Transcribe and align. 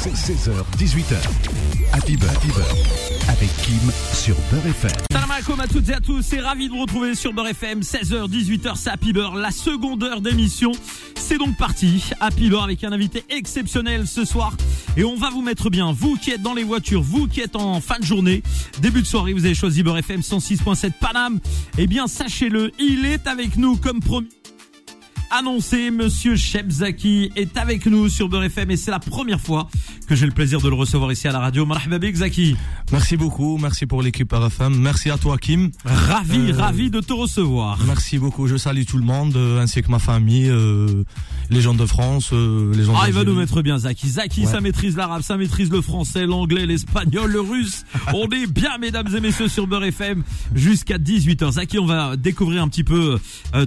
C'est 0.00 0.10
16h, 0.10 0.52
18h. 0.78 1.16
Happy 1.92 2.16
Beurre, 2.16 2.30
avec 3.28 3.50
Kim 3.62 3.90
sur 4.12 4.36
Beurre 4.52 4.66
FM. 4.68 4.92
Salam 5.10 5.30
alaikum 5.32 5.58
à 5.58 5.66
toutes 5.66 5.88
et 5.88 5.94
à 5.94 6.00
tous, 6.00 6.22
c'est 6.22 6.38
ravi 6.38 6.68
de 6.68 6.72
vous 6.72 6.82
retrouver 6.82 7.16
sur 7.16 7.32
Beurre 7.32 7.48
FM, 7.48 7.80
16h, 7.80 8.28
18h, 8.28 8.76
c'est 8.76 8.90
Happy 8.90 9.12
Beurre, 9.12 9.34
la 9.34 9.50
seconde 9.50 10.04
heure 10.04 10.20
d'émission. 10.20 10.70
C'est 11.16 11.36
donc 11.36 11.56
parti, 11.56 12.10
Happy 12.20 12.48
Beurre 12.48 12.62
avec 12.62 12.84
un 12.84 12.92
invité 12.92 13.24
exceptionnel 13.28 14.06
ce 14.06 14.24
soir. 14.24 14.56
Et 14.96 15.02
on 15.02 15.16
va 15.16 15.30
vous 15.30 15.42
mettre 15.42 15.68
bien, 15.68 15.90
vous 15.90 16.14
qui 16.14 16.30
êtes 16.30 16.42
dans 16.42 16.54
les 16.54 16.64
voitures, 16.64 17.02
vous 17.02 17.26
qui 17.26 17.40
êtes 17.40 17.56
en 17.56 17.80
fin 17.80 17.98
de 17.98 18.04
journée, 18.04 18.44
début 18.80 19.02
de 19.02 19.06
soirée, 19.06 19.32
vous 19.32 19.46
avez 19.46 19.56
choisi 19.56 19.82
Beurre 19.82 19.98
FM 19.98 20.20
106.7 20.20 20.92
Paname. 21.00 21.40
Eh 21.76 21.88
bien, 21.88 22.06
sachez-le, 22.06 22.70
il 22.78 23.04
est 23.04 23.26
avec 23.26 23.56
nous 23.56 23.76
comme 23.76 23.98
promis 23.98 24.28
annoncé, 25.30 25.90
Monsieur 25.90 26.36
Zaki 26.36 27.32
est 27.36 27.56
avec 27.56 27.86
nous 27.86 28.08
sur 28.08 28.28
Beurre 28.28 28.44
FM 28.44 28.70
et 28.70 28.76
c'est 28.76 28.90
la 28.90 28.98
première 28.98 29.40
fois 29.40 29.68
que 30.06 30.14
j'ai 30.14 30.26
le 30.26 30.32
plaisir 30.32 30.60
de 30.60 30.68
le 30.68 30.74
recevoir 30.74 31.12
ici 31.12 31.28
à 31.28 31.32
la 31.32 31.38
radio. 31.38 31.66
Zaki. 32.14 32.56
Merci 32.92 33.16
beaucoup, 33.16 33.58
merci 33.58 33.86
pour 33.86 34.02
l'équipe 34.02 34.32
RFM, 34.32 34.76
merci 34.78 35.10
à 35.10 35.18
toi 35.18 35.36
Kim. 35.36 35.70
Ravi, 35.84 36.50
euh, 36.50 36.56
ravi 36.56 36.90
de 36.90 37.00
te 37.00 37.12
recevoir. 37.12 37.78
Merci 37.86 38.18
beaucoup, 38.18 38.46
je 38.46 38.56
salue 38.56 38.84
tout 38.84 38.96
le 38.96 39.04
monde 39.04 39.36
euh, 39.36 39.60
ainsi 39.60 39.82
que 39.82 39.90
ma 39.90 39.98
famille, 39.98 40.48
euh, 40.48 41.04
les 41.50 41.60
gens 41.60 41.74
de 41.74 41.84
France, 41.84 42.32
les 42.32 42.84
gens. 42.84 42.94
Ah, 42.96 43.04
il 43.08 43.14
va 43.14 43.24
nous 43.24 43.34
mettre 43.34 43.60
bien 43.62 43.78
Zaki. 43.78 44.08
Zaki, 44.08 44.46
ça 44.46 44.60
maîtrise 44.60 44.96
l'arabe, 44.96 45.22
ça 45.22 45.36
maîtrise 45.36 45.70
le 45.70 45.82
français, 45.82 46.26
l'anglais, 46.26 46.64
l'espagnol, 46.64 47.30
le 47.30 47.40
russe. 47.40 47.84
on 48.14 48.28
est 48.30 48.46
bien, 48.46 48.78
mesdames 48.78 49.14
et 49.14 49.20
messieurs, 49.20 49.48
sur 49.48 49.66
Beurre 49.66 49.84
FM 49.84 50.22
jusqu'à 50.54 50.98
18h. 50.98 51.52
Zaki, 51.52 51.78
on 51.78 51.86
va 51.86 52.16
découvrir 52.16 52.62
un 52.62 52.68
petit 52.68 52.84
peu 52.84 53.18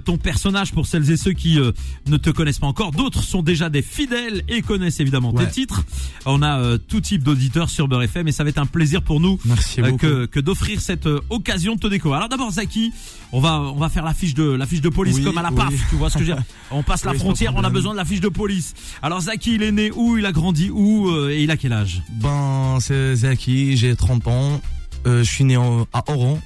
ton 0.05 0.17
personnage 0.17 0.71
pour 0.71 0.87
celles 0.87 1.09
et 1.11 1.17
ceux 1.17 1.33
qui 1.33 1.50
ne 1.59 2.17
te 2.17 2.29
connaissent 2.29 2.59
pas 2.59 2.67
encore. 2.67 2.91
D'autres 2.91 3.23
sont 3.23 3.41
déjà 3.41 3.69
des 3.69 3.81
fidèles 3.81 4.43
et 4.47 4.61
connaissent 4.61 4.99
évidemment 4.99 5.33
tes 5.33 5.47
titres. 5.47 5.83
On 6.25 6.41
a 6.41 6.59
euh, 6.59 6.77
tout 6.77 7.01
type 7.01 7.23
d'auditeurs 7.23 7.69
sur 7.69 7.87
Beurre 7.87 8.03
FM 8.03 8.27
et 8.27 8.31
ça 8.31 8.43
va 8.43 8.49
être 8.49 8.57
un 8.57 8.65
plaisir 8.65 9.01
pour 9.01 9.19
nous 9.19 9.39
euh, 9.79 9.97
que, 9.97 10.25
que 10.25 10.39
d'offrir 10.39 10.81
cette 10.81 11.07
euh, 11.07 11.21
occasion 11.29 11.75
de 11.75 11.79
te 11.79 11.87
découvrir. 11.87 12.17
Alors 12.17 12.29
d'abord 12.29 12.51
Zaki, 12.51 12.91
on 13.31 13.39
va 13.39 13.59
on 13.59 13.77
va 13.77 13.89
faire 13.89 14.03
la 14.03 14.13
fiche 14.13 14.33
de 14.33 14.43
la 14.43 14.65
fiche 14.65 14.81
de 14.81 14.89
police 14.89 15.19
comme 15.19 15.37
à 15.37 15.41
la 15.41 15.51
PAF, 15.51 15.73
tu 15.89 15.95
vois 15.95 16.09
ce 16.09 16.17
que 16.17 16.23
je 16.23 16.29
veux 16.29 16.35
dire. 16.35 16.43
On 16.71 16.83
passe 16.83 17.03
la 17.03 17.13
frontière, 17.13 17.53
on 17.55 17.63
a 17.65 17.69
besoin 17.69 17.91
de 17.91 17.97
la 17.97 18.05
fiche 18.05 18.21
de 18.21 18.29
police. 18.29 18.73
Alors 19.01 19.19
Zaki, 19.21 19.55
il 19.55 19.63
est 19.63 19.73
né 19.73 19.91
où, 19.91 20.17
il 20.17 20.25
a 20.25 20.31
grandi 20.31 20.69
où 20.69 21.11
et 21.29 21.43
il 21.43 21.51
a 21.51 21.57
quel 21.57 21.73
âge? 21.73 22.01
Ben 22.09 22.77
c'est 22.79 23.15
Zaki, 23.15 23.75
j'ai 23.75 23.95
30 23.95 24.27
ans. 24.27 24.61
je 25.05 25.23
suis 25.23 25.43
né 25.43 25.55
à 25.55 26.03
Oran, 26.07 26.39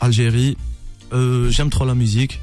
Algérie. 0.00 0.56
J'aime 1.12 1.70
trop 1.70 1.86
la 1.86 1.94
musique. 1.94 2.40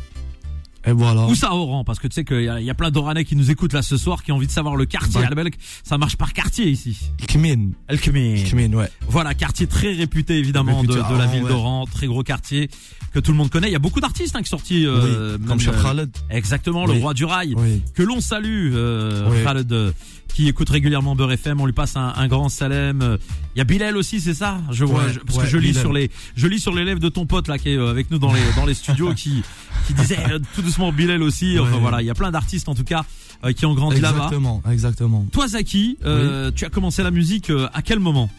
Et 0.87 0.91
voilà. 0.93 1.27
Où 1.27 1.35
ça, 1.35 1.53
Oran 1.53 1.83
Parce 1.83 1.99
que 1.99 2.07
tu 2.07 2.15
sais 2.15 2.23
qu'il 2.23 2.41
y, 2.41 2.45
y, 2.63 2.69
a 2.69 2.73
plein 2.73 2.91
d'Oranais 2.91 3.25
qui 3.25 3.35
nous 3.35 3.51
écoutent 3.51 3.73
là 3.73 3.81
ce 3.81 3.97
soir, 3.97 4.23
qui 4.23 4.31
ont 4.31 4.35
envie 4.35 4.47
de 4.47 4.51
savoir 4.51 4.75
le 4.75 4.85
quartier. 4.85 5.21
Bah. 5.35 5.43
Ça 5.83 5.97
marche 5.97 6.15
par 6.15 6.33
quartier 6.33 6.67
ici. 6.69 6.97
El 7.19 7.27
Kmin. 7.27 7.69
El 7.87 7.99
Kmin. 7.99 8.73
ouais. 8.73 8.89
Voilà, 9.07 9.33
quartier 9.33 9.67
très 9.67 9.93
réputé 9.93 10.37
évidemment 10.37 10.83
de, 10.83 10.95
la 10.95 11.25
ville 11.27 11.43
d'Oran, 11.43 11.85
très 11.85 12.07
gros 12.07 12.23
quartier 12.23 12.69
que 13.13 13.19
tout 13.19 13.31
le 13.31 13.37
monde 13.37 13.49
connaît. 13.49 13.67
Il 13.67 13.73
y 13.73 13.75
a 13.75 13.79
beaucoup 13.79 13.99
d'artistes 13.99 14.35
hein, 14.35 14.41
qui 14.41 14.49
sont 14.49 14.57
sortis. 14.57 14.85
Euh, 14.85 15.37
comme 15.47 15.59
Chef 15.59 15.81
Khaled. 15.81 16.09
Exactement, 16.29 16.85
le 16.85 16.93
roi 16.93 17.13
du 17.13 17.25
rail. 17.25 17.55
Que 17.93 18.03
l'on 18.03 18.21
salue, 18.21 18.71
euh, 18.73 19.43
Khaled 19.43 19.93
qui 20.37 20.47
écoute 20.47 20.69
régulièrement 20.69 21.15
Beurre 21.15 21.31
FM. 21.31 21.59
On 21.61 21.65
lui 21.65 21.73
passe 21.73 21.95
un, 21.95 22.13
un 22.15 22.27
grand 22.27 22.47
salem. 22.47 23.17
Il 23.55 23.57
y 23.57 23.61
a 23.61 23.63
Bilal 23.63 23.97
aussi, 23.97 24.21
c'est 24.21 24.35
ça? 24.35 24.61
Je 24.69 24.85
vois, 24.85 25.05
parce 25.25 25.39
que 25.39 25.47
je 25.47 25.57
lis 25.57 25.73
sur 25.73 25.91
les, 25.91 26.11
je 26.35 26.45
lis 26.45 26.59
sur 26.59 26.75
les 26.75 26.83
lèvres 26.85 26.99
de 26.99 27.09
ton 27.09 27.25
pote 27.25 27.47
là 27.47 27.57
qui 27.57 27.69
est 27.69 27.75
euh, 27.75 27.89
avec 27.89 28.11
nous 28.11 28.19
dans 28.19 28.31
les 28.31 28.41
dans 28.55 28.67
les 28.67 28.75
studios 28.75 29.13
qui 29.15 29.41
qui 29.87 29.93
disait 29.95 30.19
euh, 30.29 30.37
tout 30.53 30.61
doucement 30.77 30.91
Bilal 30.91 31.23
aussi. 31.23 31.57
Enfin 31.59 31.77
voilà, 31.79 32.01
il 32.01 32.05
y 32.05 32.09
a 32.09 32.13
plein 32.13 32.31
d'artistes 32.31 32.69
en 32.69 32.75
tout 32.75 32.83
cas 32.83 33.03
euh, 33.43 33.51
qui 33.53 33.65
ont 33.65 33.73
grandi 33.73 33.99
là-bas. 33.99 34.25
Exactement, 34.25 34.61
exactement. 34.69 35.25
Toi 35.31 35.47
Zaki, 35.47 35.97
euh, 36.05 36.51
tu 36.55 36.65
as 36.65 36.69
commencé 36.69 37.03
la 37.03 37.11
musique 37.11 37.51
à 37.73 37.81
quel 37.81 37.99
moment? 37.99 38.29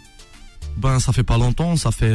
Ben 0.76 1.00
ça 1.00 1.12
fait 1.12 1.24
pas 1.24 1.38
longtemps, 1.38 1.76
ça 1.76 1.90
fait 1.90 2.14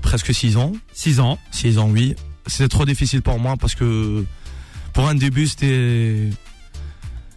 presque 0.00 0.32
6 0.32 0.56
ans. 0.56 0.72
6 0.94 1.20
ans. 1.20 1.38
6 1.50 1.78
ans, 1.78 1.90
oui. 1.90 2.14
C'était 2.46 2.68
trop 2.68 2.86
difficile 2.86 3.20
pour 3.22 3.38
moi 3.38 3.56
parce 3.58 3.74
que 3.74 4.24
pour 4.94 5.06
un 5.08 5.14
début 5.14 5.46
c'était 5.46 6.30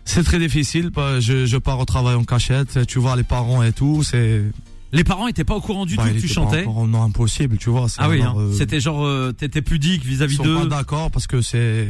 c'est 0.06 0.24
très 0.24 0.40
difficile. 0.40 0.91
Je, 1.19 1.45
je 1.45 1.57
pars 1.57 1.79
au 1.79 1.85
travail 1.85 2.16
en 2.16 2.24
cachette. 2.24 2.85
Tu 2.88 3.00
vois 3.00 3.16
les 3.16 3.24
parents 3.24 3.62
et 3.63 3.74
tout. 3.74 4.03
C'est 4.03 4.44
les 4.91 5.03
parents 5.03 5.27
étaient 5.27 5.44
pas 5.44 5.55
au 5.55 5.61
courant 5.61 5.85
du 5.85 5.95
bah, 5.95 6.03
tout 6.07 6.16
que 6.16 6.19
tu 6.19 6.27
chantais. 6.27 6.63
Pas 6.63 6.72
non, 6.72 7.03
impossible, 7.03 7.57
tu 7.57 7.69
vois. 7.69 7.88
Ah 7.97 8.09
oui, 8.09 8.22
hein. 8.22 8.33
euh, 8.38 8.53
c'était 8.53 8.79
genre 8.79 9.05
euh, 9.05 9.31
t'étais 9.31 9.61
pudique 9.61 10.03
vis-à-vis 10.03 10.38
d'eux. 10.38 10.55
Ils 10.55 10.63
sont 10.63 10.69
pas 10.69 10.75
d'accord 10.77 11.11
parce 11.11 11.27
que 11.27 11.41
c'est. 11.41 11.88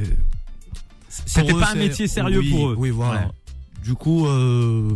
C'était 1.07 1.53
pas 1.53 1.71
un 1.71 1.75
métier 1.75 2.07
sérieux 2.07 2.43
pour 2.49 2.69
eux. 2.69 2.75
Oui, 2.77 2.89
voilà. 2.89 3.31
Du 3.83 3.95
coup, 3.95 4.27
euh, 4.27 4.89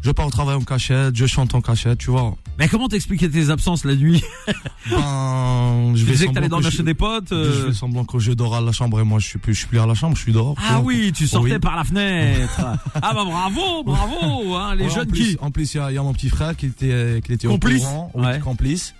je 0.00 0.10
pars 0.10 0.26
au 0.26 0.30
travail 0.30 0.56
en 0.56 0.62
cachette, 0.62 1.14
je 1.14 1.26
chante 1.26 1.54
en 1.54 1.60
cachette, 1.60 1.98
tu 1.98 2.10
vois. 2.10 2.34
Mais 2.58 2.68
comment 2.68 2.88
t'expliquais 2.88 3.28
tes 3.28 3.50
absences 3.50 3.84
la 3.84 3.94
nuit 3.94 4.22
Ben, 4.90 5.94
je 5.94 6.04
tu 6.04 6.10
disais 6.10 6.26
que 6.26 6.32
t'allais 6.32 6.48
dormir 6.48 6.70
chez 6.70 6.82
des 6.82 6.94
potes. 6.94 7.30
Je 7.30 7.34
euh 7.34 7.66
fais 7.66 7.72
semblant 7.72 8.04
que 8.04 8.18
je 8.18 8.32
dors 8.32 8.54
à 8.54 8.60
la 8.60 8.72
chambre 8.72 9.00
et 9.00 9.04
moi 9.04 9.18
je 9.18 9.26
suis 9.26 9.38
plus, 9.38 9.54
je 9.54 9.60
suis 9.60 9.68
plus 9.68 9.78
à 9.78 9.86
la 9.86 9.94
chambre, 9.94 10.16
je 10.16 10.22
suis 10.22 10.32
dehors. 10.32 10.54
Ah 10.58 10.80
oui, 10.80 11.12
tu 11.14 11.26
sortais 11.26 11.58
par 11.58 11.76
la 11.76 11.84
fenêtre. 11.84 12.60
ah 12.94 13.14
bah 13.14 13.24
bravo, 13.24 13.82
bravo, 13.84 14.54
hein, 14.54 14.74
les 14.74 14.90
jeunes 14.90 15.08
en 15.08 15.10
plus, 15.10 15.24
qui. 15.24 15.38
En 15.40 15.50
plus, 15.50 15.74
il 15.74 15.94
y, 15.94 15.98
a 15.98 16.02
mon 16.02 16.12
petit 16.12 16.28
frère 16.28 16.56
qui 16.56 16.66
était, 16.66 17.20
qui 17.24 17.32
était 17.32 17.48
complice. 17.48 17.84
au 17.84 17.86
courant, 17.86 18.12
ouais. 18.14 18.38
complice. 18.40 18.94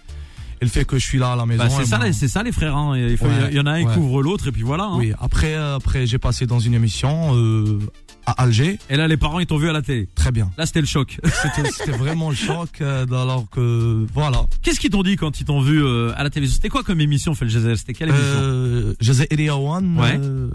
Et 0.60 0.64
le 0.64 0.70
fait 0.70 0.84
que 0.84 0.96
je 0.96 1.04
suis 1.04 1.18
là 1.18 1.32
à 1.32 1.36
la 1.36 1.44
maison. 1.44 1.64
Bah 1.64 1.70
c'est 1.76 1.86
ça, 1.86 1.98
ben 1.98 2.12
c'est 2.12 2.28
ça 2.28 2.44
les 2.44 2.52
frères. 2.52 2.76
Hein. 2.76 2.96
Il, 2.96 3.16
faut, 3.16 3.26
il 3.50 3.56
y 3.56 3.60
en 3.60 3.66
a 3.66 3.72
un 3.72 3.84
qui 3.84 3.94
couvre 3.94 4.22
l'autre 4.22 4.46
et 4.46 4.52
puis 4.52 4.62
voilà. 4.62 4.84
Hein. 4.84 4.96
Oui. 4.96 5.12
Après, 5.20 5.56
après, 5.56 6.06
j'ai 6.06 6.18
passé 6.18 6.46
dans 6.46 6.60
une 6.60 6.74
émission. 6.74 7.34
Euh, 7.34 7.80
à 8.26 8.42
Alger. 8.42 8.78
Et 8.90 8.96
là, 8.96 9.08
les 9.08 9.16
parents, 9.16 9.38
ils 9.38 9.46
t'ont 9.46 9.58
vu 9.58 9.68
à 9.68 9.72
la 9.72 9.82
télé. 9.82 10.08
Très 10.14 10.32
bien. 10.32 10.50
Là, 10.56 10.66
c'était 10.66 10.80
le 10.80 10.86
choc. 10.86 11.18
C'était 11.42 11.92
vraiment 11.92 12.30
le 12.30 12.36
choc, 12.36 12.80
euh, 12.80 13.06
alors 13.10 13.48
que, 13.50 14.06
voilà. 14.14 14.44
Qu'est-ce 14.62 14.80
qu'ils 14.80 14.90
t'ont 14.90 15.02
dit 15.02 15.16
quand 15.16 15.40
ils 15.40 15.44
t'ont 15.44 15.60
vu 15.60 15.82
euh, 15.82 16.12
à 16.16 16.22
la 16.22 16.30
télévision? 16.30 16.56
C'était 16.56 16.68
quoi 16.68 16.82
comme 16.82 17.00
émission, 17.00 17.34
le 17.40 17.76
C'était 17.76 17.92
quelle 17.92 18.10
émission? 18.10 18.26
Euh, 18.36 18.94
José 19.00 19.26
Elia 19.30 19.56
One. 19.56 19.98
Ouais. 19.98 20.18
Euh, 20.22 20.50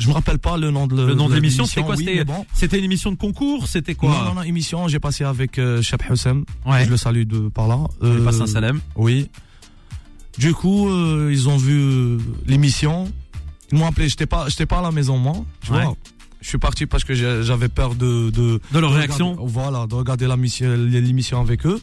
je 0.00 0.08
me 0.08 0.14
rappelle 0.14 0.38
pas 0.38 0.56
le 0.56 0.70
nom 0.70 0.86
de 0.86 0.96
le 0.96 1.14
nom 1.14 1.28
de 1.28 1.34
l'émission. 1.34 1.66
C'était 1.66 1.82
quoi? 1.82 1.94
C'était 2.54 2.78
une 2.78 2.84
émission 2.84 3.12
de 3.12 3.16
concours? 3.16 3.68
C'était 3.68 3.94
quoi? 3.94 4.10
Non, 4.10 4.24
non, 4.24 4.34
non, 4.36 4.42
émission. 4.42 4.88
J'ai 4.88 4.98
passé 4.98 5.24
avec 5.24 5.58
euh, 5.58 5.82
Cheb 5.82 6.00
Houssem. 6.08 6.44
Ouais. 6.64 6.86
Je 6.86 6.90
le 6.90 6.96
salue 6.96 7.24
de 7.24 7.50
par 7.50 7.68
là. 7.68 7.78
Euh, 8.02 8.24
passe 8.24 8.40
un 8.40 8.46
salam. 8.46 8.80
Oui. 8.96 9.28
Du 10.38 10.54
coup, 10.54 10.88
euh, 10.88 11.28
ils 11.30 11.48
ont 11.50 11.58
vu 11.58 12.18
l'émission. 12.46 13.12
Ils 13.72 13.78
m'ont 13.78 13.86
appelé. 13.86 14.08
J'étais 14.08 14.26
pas, 14.26 14.48
j'étais 14.48 14.64
pas 14.64 14.78
à 14.78 14.82
la 14.82 14.90
maison 14.90 15.18
moi. 15.18 15.34
Tu 15.60 15.70
vois 15.70 15.94
je 16.40 16.48
suis 16.48 16.58
parti 16.58 16.86
parce 16.86 17.04
que 17.04 17.14
j'avais 17.14 17.68
peur 17.68 17.94
de 17.94 18.30
de, 18.30 18.60
de 18.72 18.78
leur 18.78 18.92
réaction. 18.92 19.36
voilà, 19.40 19.86
de 19.86 19.94
regarder 19.94 20.26
l'émission 20.28 21.40
avec 21.40 21.66
eux. 21.66 21.80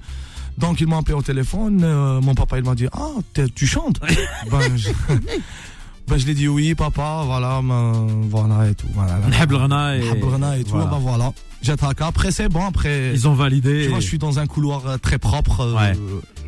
Donc 0.58 0.82
ils 0.82 0.88
m'ont 0.88 0.98
appelé 0.98 1.14
au 1.16 1.22
téléphone. 1.22 1.82
Euh, 1.84 2.20
mon 2.22 2.34
papa 2.34 2.58
il 2.58 2.64
m'a 2.64 2.76
dit 2.76 2.88
ah 2.92 3.12
tu 3.56 3.68
chantes? 3.68 4.00
ben, 4.52 4.76
je, 4.76 4.90
ben, 6.08 6.18
je 6.18 6.26
l'ai 6.26 6.34
dit 6.34 6.48
oui 6.48 6.74
papa 6.74 7.22
voilà 7.26 7.62
voilà 8.24 8.68
et 8.70 8.74
tout 8.76 8.88
voilà. 8.94 9.20
et, 9.96 10.02
et 10.58 10.64
tout 10.64 10.74
ben 10.78 10.98
voilà. 11.00 11.32
J'attaque. 11.62 12.02
Après, 12.02 12.32
c'est 12.32 12.50
bon. 12.50 12.66
Après, 12.66 13.12
ils 13.14 13.28
ont 13.28 13.34
validé. 13.34 13.84
Tu 13.84 13.90
vois, 13.90 14.00
je 14.00 14.08
suis 14.08 14.18
dans 14.18 14.40
un 14.40 14.48
couloir 14.48 14.88
euh, 14.88 14.98
très 14.98 15.18
propre. 15.18 15.62
Euh, 15.62 15.74
ouais. 15.76 15.94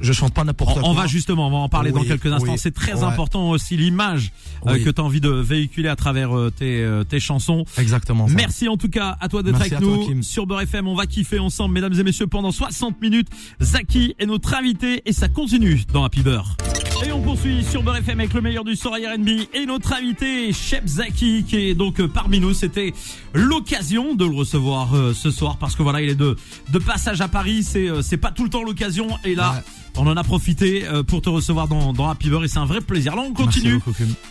Je 0.02 0.14
chante 0.14 0.34
pas 0.34 0.44
n'importe 0.44 0.80
quoi. 0.80 0.90
On 0.90 0.94
va 0.94 1.08
justement, 1.08 1.48
on 1.48 1.52
va 1.52 1.58
en 1.58 1.70
parler 1.70 1.92
dans 1.92 2.04
quelques 2.04 2.28
instants. 2.28 2.56
C'est 2.58 2.74
très 2.74 3.04
important 3.04 3.50
aussi 3.50 3.76
l'image 3.76 4.32
euh, 4.68 4.84
que 4.84 4.90
tu 4.90 5.02
as 5.02 5.04
envie 5.04 5.20
de 5.20 5.30
véhiculer 5.30 5.90
à 5.90 5.96
travers 5.96 6.32
tes, 6.56 6.88
tes 7.10 7.20
chansons. 7.20 7.66
Exactement. 7.78 8.28
Ça. 8.28 8.34
Merci 8.34 8.70
en 8.70 8.78
tout 8.78 8.90
cas 8.90 9.18
à 9.20 9.28
toi 9.28 9.44
d'être 9.44 9.60
avec 9.60 9.80
nous 9.82 10.24
sur 10.24 10.46
Beurre 10.46 10.62
FM. 10.62 10.88
On 10.88 10.96
va 10.96 11.06
kiffer 11.06 11.40
ensemble, 11.40 11.74
mesdames 11.74 12.00
et 12.00 12.04
messieurs, 12.04 12.28
pendant 12.28 12.52
60 12.52 13.02
minutes. 13.02 13.28
Zaki 13.62 14.16
est 14.20 14.26
notre 14.26 14.54
invité 14.54 15.02
et 15.06 15.12
ça 15.12 15.28
continue 15.28 15.84
dans 15.92 16.06
Happy 16.06 16.22
Beurre. 16.22 16.56
Et 17.06 17.12
on 17.14 17.22
poursuit 17.22 17.64
sur 17.64 17.82
Beurre 17.82 17.98
FM 17.98 18.20
avec 18.20 18.34
le 18.34 18.42
meilleur 18.42 18.64
du 18.64 18.76
soir 18.76 18.96
R&B 18.96 19.30
et 19.54 19.66
notre 19.66 19.94
invité 19.94 20.52
Chef 20.52 20.86
Zaki 20.86 21.46
qui 21.48 21.70
est 21.70 21.74
donc 21.74 22.02
parmi 22.08 22.40
nous. 22.40 22.54
C'était 22.54 22.94
l'occasion 23.34 24.16
de 24.16 24.26
le 24.26 24.36
recevoir 24.36 24.94
euh, 24.94 25.14
ce 25.14 25.32
soir 25.32 25.58
parce 25.58 25.76
que 25.76 25.84
voilà, 25.84 26.02
il 26.02 26.10
est 26.10 26.16
de 26.16 26.36
de 26.74 26.80
passage 26.80 27.22
à 27.22 27.28
Paris. 27.28 27.64
C'est 27.64 27.90
euh, 27.90 28.02
c'est 28.02 28.18
pas 28.18 28.32
tout 28.32 28.44
le 28.44 28.50
temps 28.50 28.64
l'occasion 28.64 29.08
et 29.24 29.36
là. 29.36 29.64
On 29.98 30.08
en 30.08 30.16
a 30.16 30.24
profité 30.24 30.86
euh, 30.88 31.04
pour 31.04 31.22
te 31.22 31.30
recevoir 31.30 31.68
dans, 31.68 31.92
dans 31.92 32.10
Happy 32.10 32.30
Beurre 32.30 32.46
et 32.46 32.48
c'est 32.48 32.60
un 32.60 32.66
vrai 32.66 32.80
plaisir. 32.80 33.16
Là, 33.16 33.24
on 33.26 33.34
continue 33.34 33.82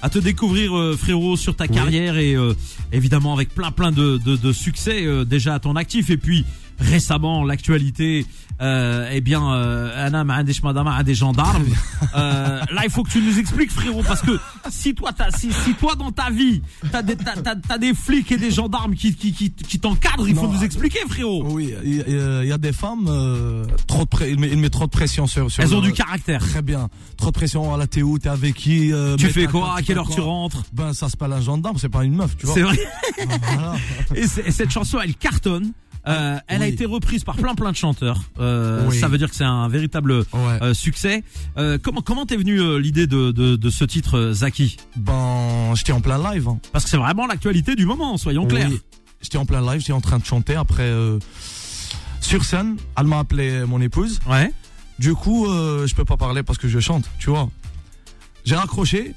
à 0.00 0.08
te 0.08 0.18
découvrir, 0.18 0.72
frérot, 0.96 1.36
sur 1.36 1.56
ta 1.56 1.68
carrière 1.68 2.16
et 2.16 2.36
évidemment 2.92 3.34
avec 3.34 3.50
plein 3.54 3.70
plein 3.70 3.90
de, 3.92 4.18
de, 4.18 4.36
de 4.36 4.52
succès 4.52 5.04
déjà 5.26 5.54
à 5.54 5.58
ton 5.58 5.76
actif. 5.76 6.10
Et 6.10 6.16
puis 6.16 6.46
récemment, 6.78 7.44
l'actualité 7.44 8.26
euh, 8.60 9.08
eh 9.12 9.20
bien, 9.20 9.52
euh, 9.52 10.06
Anna 10.06 10.24
Madama 10.24 10.96
a 10.96 11.02
des 11.02 11.14
gendarmes. 11.14 11.66
Euh, 12.14 12.60
là, 12.72 12.82
il 12.84 12.90
faut 12.90 13.02
que 13.02 13.10
tu 13.10 13.20
nous 13.20 13.38
expliques, 13.38 13.70
frérot, 13.70 14.02
parce 14.02 14.22
que 14.22 14.38
si 14.70 14.94
toi, 14.94 15.10
as, 15.18 15.36
si, 15.36 15.52
si, 15.52 15.74
toi 15.74 15.94
dans 15.94 16.10
ta 16.10 16.30
vie, 16.30 16.62
t'as 16.90 17.02
des, 17.02 17.16
t'as, 17.16 17.78
des 17.78 17.92
flics 17.92 18.32
et 18.32 18.38
des 18.38 18.50
gendarmes 18.50 18.94
qui, 18.94 19.14
qui, 19.14 19.32
qui, 19.32 19.50
qui 19.50 19.78
t'encadrent, 19.78 20.26
il 20.26 20.34
faut 20.34 20.48
nous 20.48 20.64
expliquer, 20.64 21.00
frérot. 21.08 21.44
Oui, 21.50 21.74
il 21.84 22.46
y, 22.46 22.52
a 22.52 22.58
des 22.58 22.72
femmes 22.72 23.06
euh, 23.08 23.66
trop 23.86 24.04
de 24.04 24.08
pré... 24.08 24.30
il, 24.30 24.38
met, 24.38 24.70
trop 24.70 24.86
de 24.86 24.90
pression 24.90 25.26
sur. 25.26 25.50
sur 25.50 25.62
Elles 25.62 25.74
ont 25.74 25.80
du 25.80 25.92
caractère. 25.92 26.40
Très 26.40 26.62
bien. 26.62 26.88
Trop 27.16 27.26
de 27.26 27.34
pression 27.34 27.74
à 27.74 27.76
la 27.76 27.86
t'es 27.86 28.02
où, 28.02 28.18
t'es 28.18 28.28
avec 28.28 28.54
qui. 28.54 28.92
Euh, 28.92 29.16
tu 29.16 29.28
fais 29.28 29.46
quoi? 29.46 29.76
À 29.76 29.82
quelle 29.82 29.98
heure 29.98 30.08
tu 30.08 30.20
rentres? 30.20 30.64
Ben, 30.72 30.94
ça 30.94 31.08
c'est 31.08 31.18
pas 31.18 31.26
un 31.26 31.40
gendarme, 31.40 31.76
c'est 31.78 31.88
pas 31.88 32.04
une 32.04 32.14
meuf, 32.14 32.36
tu 32.36 32.46
vois. 32.46 32.54
C'est 32.54 32.62
vrai. 32.62 32.78
et, 34.14 34.26
cette 34.26 34.70
chanson, 34.70 34.98
elle 35.02 35.14
cartonne. 35.14 35.72
Euh, 36.06 36.38
elle 36.46 36.62
a 36.62 36.66
été 36.66 36.84
reprise 36.84 37.24
par 37.24 37.36
plein 37.36 37.54
plein 37.54 37.70
de 37.72 37.76
chanteurs. 37.76 38.20
Euh, 38.38 38.90
Ça 38.92 39.08
veut 39.08 39.18
dire 39.18 39.28
que 39.28 39.36
c'est 39.36 39.44
un 39.44 39.68
véritable 39.68 40.24
euh, 40.34 40.74
succès. 40.74 41.22
Euh, 41.56 41.78
comment 41.82 42.00
comment 42.00 42.26
t'es 42.26 42.36
venu 42.36 42.60
euh, 42.60 42.78
l'idée 42.78 43.06
de, 43.06 43.30
de, 43.30 43.56
de, 43.56 43.70
ce 43.70 43.84
titre, 43.84 44.32
Zaki? 44.32 44.76
Ben, 44.96 45.74
j'étais 45.74 45.92
en 45.92 46.00
plein 46.00 46.18
live. 46.32 46.48
Hein. 46.48 46.58
Parce 46.72 46.84
que 46.84 46.90
c'est 46.90 46.96
vraiment 46.96 47.26
l'actualité 47.26 47.74
du 47.74 47.86
moment, 47.86 48.16
soyons 48.16 48.46
clairs. 48.46 48.70
J'étais 49.20 49.38
en 49.38 49.46
plein 49.46 49.60
live, 49.60 49.80
j'étais 49.80 49.92
en 49.92 50.00
train 50.00 50.18
de 50.18 50.24
chanter. 50.24 50.54
Après, 50.54 50.92
sur 52.20 52.44
scène, 52.44 52.76
elle 52.96 53.06
m'a 53.06 53.18
appelé 53.18 53.64
mon 53.66 53.80
épouse. 53.80 54.20
Ouais. 54.28 54.52
Du 54.98 55.14
coup, 55.14 55.46
je 55.46 55.94
peux 55.94 56.04
pas 56.04 56.16
parler 56.16 56.42
parce 56.42 56.58
que 56.58 56.68
je 56.68 56.78
chante, 56.78 57.04
tu 57.18 57.30
vois. 57.30 57.50
J'ai 58.44 58.54
raccroché 58.54 59.14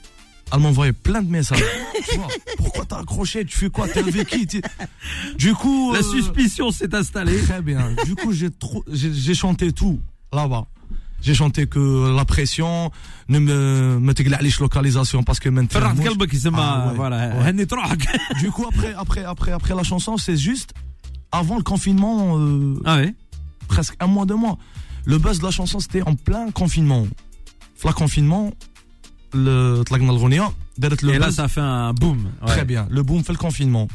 elle 0.53 0.59
m'envoyait 0.59 0.93
plein 0.93 1.21
de 1.21 1.29
messages. 1.29 1.63
tu 2.09 2.17
vois, 2.17 2.27
pourquoi 2.57 2.85
t'as 2.85 2.99
accroché? 2.99 3.45
Tu 3.45 3.57
fais 3.57 3.69
quoi? 3.69 3.87
T'es 3.87 3.99
avec 3.99 4.27
qui? 4.27 4.47
Du 5.37 5.53
coup. 5.53 5.93
La 5.93 5.99
euh, 5.99 6.03
suspicion 6.03 6.71
s'est 6.71 6.93
installée. 6.93 7.41
Très 7.41 7.61
bien. 7.61 7.93
Du 8.05 8.15
coup, 8.15 8.31
j'ai 8.31 8.49
j'ai 8.91 9.33
chanté 9.33 9.71
tout 9.71 9.99
là-bas. 10.33 10.65
J'ai 11.21 11.35
chanté 11.35 11.67
que 11.67 12.15
la 12.15 12.25
pression 12.25 12.91
ne 13.29 13.37
me 13.39 13.99
me 13.99 14.59
localisation 14.59 15.23
parce 15.23 15.39
que 15.39 15.49
maintenant. 15.49 15.79
Ah, 16.89 16.93
voilà. 16.95 17.29
du 18.39 18.49
coup 18.51 18.65
après 18.67 18.93
après 18.97 19.23
après 19.23 19.51
après 19.51 19.75
la 19.75 19.83
chanson 19.83 20.17
c'est 20.17 20.37
juste 20.37 20.71
avant 21.31 21.57
le 21.57 21.63
confinement. 21.63 22.37
Euh, 22.39 22.81
ah 22.85 22.97
ouais. 22.97 23.13
Presque 23.67 23.95
un 23.99 24.07
mois 24.07 24.25
deux 24.25 24.35
mois. 24.35 24.57
Le 25.05 25.17
buzz 25.19 25.39
de 25.39 25.45
la 25.45 25.51
chanson 25.51 25.79
c'était 25.79 26.01
en 26.01 26.15
plein 26.15 26.49
confinement. 26.51 27.05
Le 27.85 27.93
confinement 27.93 28.51
le 29.33 29.83
Et 31.13 31.19
là, 31.19 31.31
ça 31.31 31.47
fait 31.47 31.61
un 31.61 31.93
boom. 31.93 32.29
Très 32.45 32.65
bien. 32.65 32.87
Le 32.89 33.03
boom 33.03 33.23
fait 33.23 33.33
le 33.33 33.37
confinement. 33.37 33.87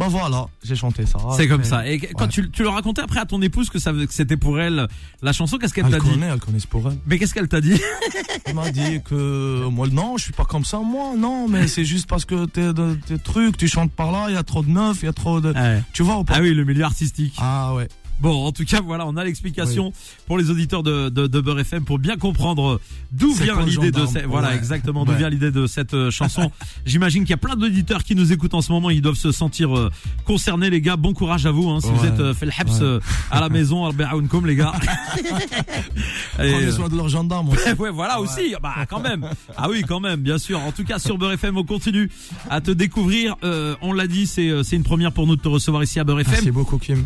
Ben 0.00 0.08
voilà, 0.08 0.46
j'ai 0.64 0.76
chanté 0.76 1.04
ça. 1.04 1.18
C'est 1.36 1.46
comme 1.46 1.62
ça. 1.62 1.86
Et 1.86 1.98
quand 1.98 2.26
tu, 2.26 2.50
tu 2.50 2.62
le 2.62 2.70
racontais 2.70 3.02
après 3.02 3.20
à 3.20 3.26
ton 3.26 3.42
épouse 3.42 3.68
que, 3.68 3.78
ça, 3.78 3.92
que 3.92 4.06
c'était 4.08 4.38
pour 4.38 4.58
elle 4.58 4.88
la 5.20 5.32
chanson, 5.34 5.58
qu'est-ce 5.58 5.74
qu'elle 5.74 5.90
t'a 5.90 5.98
dit 5.98 6.08
Elle 6.12 6.38
connaît, 6.40 6.58
pour 6.70 6.88
elle. 6.90 6.96
Mais 7.06 7.18
qu'est-ce 7.18 7.34
qu'elle 7.34 7.48
t'a 7.48 7.60
dit 7.60 7.78
Elle 8.46 8.54
m'a 8.54 8.70
dit 8.70 9.02
que 9.02 9.66
moi 9.70 9.88
non, 9.88 10.16
je 10.16 10.22
suis 10.24 10.32
pas 10.32 10.46
comme 10.46 10.64
ça 10.64 10.78
moi, 10.78 11.12
non, 11.18 11.48
mais 11.48 11.68
c'est 11.68 11.84
juste 11.84 12.08
parce 12.08 12.24
que 12.24 12.46
t'es 12.46 12.72
tes 13.06 13.18
trucs, 13.18 13.58
tu 13.58 13.68
chantes 13.68 13.92
par 13.92 14.10
là, 14.10 14.26
il 14.28 14.34
y 14.34 14.38
a 14.38 14.42
trop 14.42 14.62
de 14.62 14.70
neuf, 14.70 15.02
il 15.02 15.04
y 15.04 15.08
a 15.08 15.12
trop 15.12 15.42
de, 15.42 15.52
tu 15.92 16.02
vois 16.02 16.16
ou 16.16 16.24
pas 16.24 16.36
Ah 16.36 16.40
oui, 16.40 16.54
le 16.54 16.64
milieu 16.64 16.84
artistique. 16.84 17.34
Ah 17.36 17.74
ouais. 17.74 17.88
Bon, 18.20 18.46
en 18.46 18.52
tout 18.52 18.64
cas, 18.64 18.80
voilà, 18.82 19.06
on 19.06 19.16
a 19.16 19.24
l'explication 19.24 19.92
pour 20.26 20.36
les 20.36 20.50
auditeurs 20.50 20.82
de, 20.82 21.08
de, 21.08 21.26
de 21.26 21.40
Beurre 21.40 21.60
FM 21.60 21.84
pour 21.84 21.98
bien 21.98 22.16
comprendre 22.16 22.78
d'où 23.12 23.32
vient 23.32 23.64
l'idée 23.64 23.90
de 23.90 24.04
cette, 24.06 24.26
voilà, 24.26 24.54
exactement, 24.54 25.06
d'où 25.06 25.12
vient 25.12 25.30
l'idée 25.30 25.50
de 25.50 25.66
cette 25.66 25.94
euh, 25.94 26.10
chanson. 26.10 26.50
J'imagine 26.86 27.22
qu'il 27.22 27.30
y 27.30 27.34
a 27.34 27.38
plein 27.38 27.56
d'auditeurs 27.56 28.04
qui 28.04 28.14
nous 28.14 28.32
écoutent 28.32 28.54
en 28.54 28.60
ce 28.60 28.72
moment, 28.72 28.90
ils 28.90 29.00
doivent 29.00 29.14
se 29.14 29.32
sentir 29.32 29.76
euh, 29.76 29.90
concernés, 30.26 30.68
les 30.68 30.82
gars. 30.82 30.96
Bon 30.96 31.14
courage 31.14 31.46
à 31.46 31.50
vous, 31.50 31.70
hein, 31.70 31.80
si 31.80 31.90
vous 31.90 32.04
êtes 32.04 32.20
euh, 32.20 32.34
fait 32.34 32.46
le 32.46 32.52
haps 32.58 32.82
à 33.30 33.40
la 33.40 33.48
maison, 33.48 33.90
comme 34.28 34.46
les 34.46 34.56
gars. 34.56 34.72
Prenez 36.34 36.70
soin 36.72 36.88
de 36.88 36.96
leurs 36.96 37.08
gendarmes. 37.08 37.48
ouais, 37.78 37.90
voilà 37.90 38.20
aussi. 38.20 38.54
Bah, 38.62 38.74
quand 38.88 39.00
même. 39.00 39.26
Ah 39.56 39.68
oui, 39.70 39.82
quand 39.86 40.00
même, 40.00 40.20
bien 40.20 40.38
sûr. 40.38 40.60
En 40.60 40.72
tout 40.72 40.84
cas, 40.84 40.98
sur 40.98 41.16
Beurre 41.16 41.32
FM, 41.32 41.56
on 41.56 41.64
continue 41.64 42.10
à 42.50 42.60
te 42.60 42.70
découvrir. 42.70 43.36
on 43.80 43.92
l'a 43.94 44.06
dit, 44.06 44.26
c'est 44.26 44.50
c'est 44.62 44.76
une 44.76 44.82
première 44.82 45.12
pour 45.12 45.26
nous 45.26 45.36
de 45.36 45.40
te 45.40 45.48
recevoir 45.48 45.82
ici 45.82 45.98
à 45.98 46.04
Beurre 46.04 46.20
FM. 46.20 46.32
Merci 46.32 46.50
beaucoup, 46.50 46.78
Kim. 46.78 47.04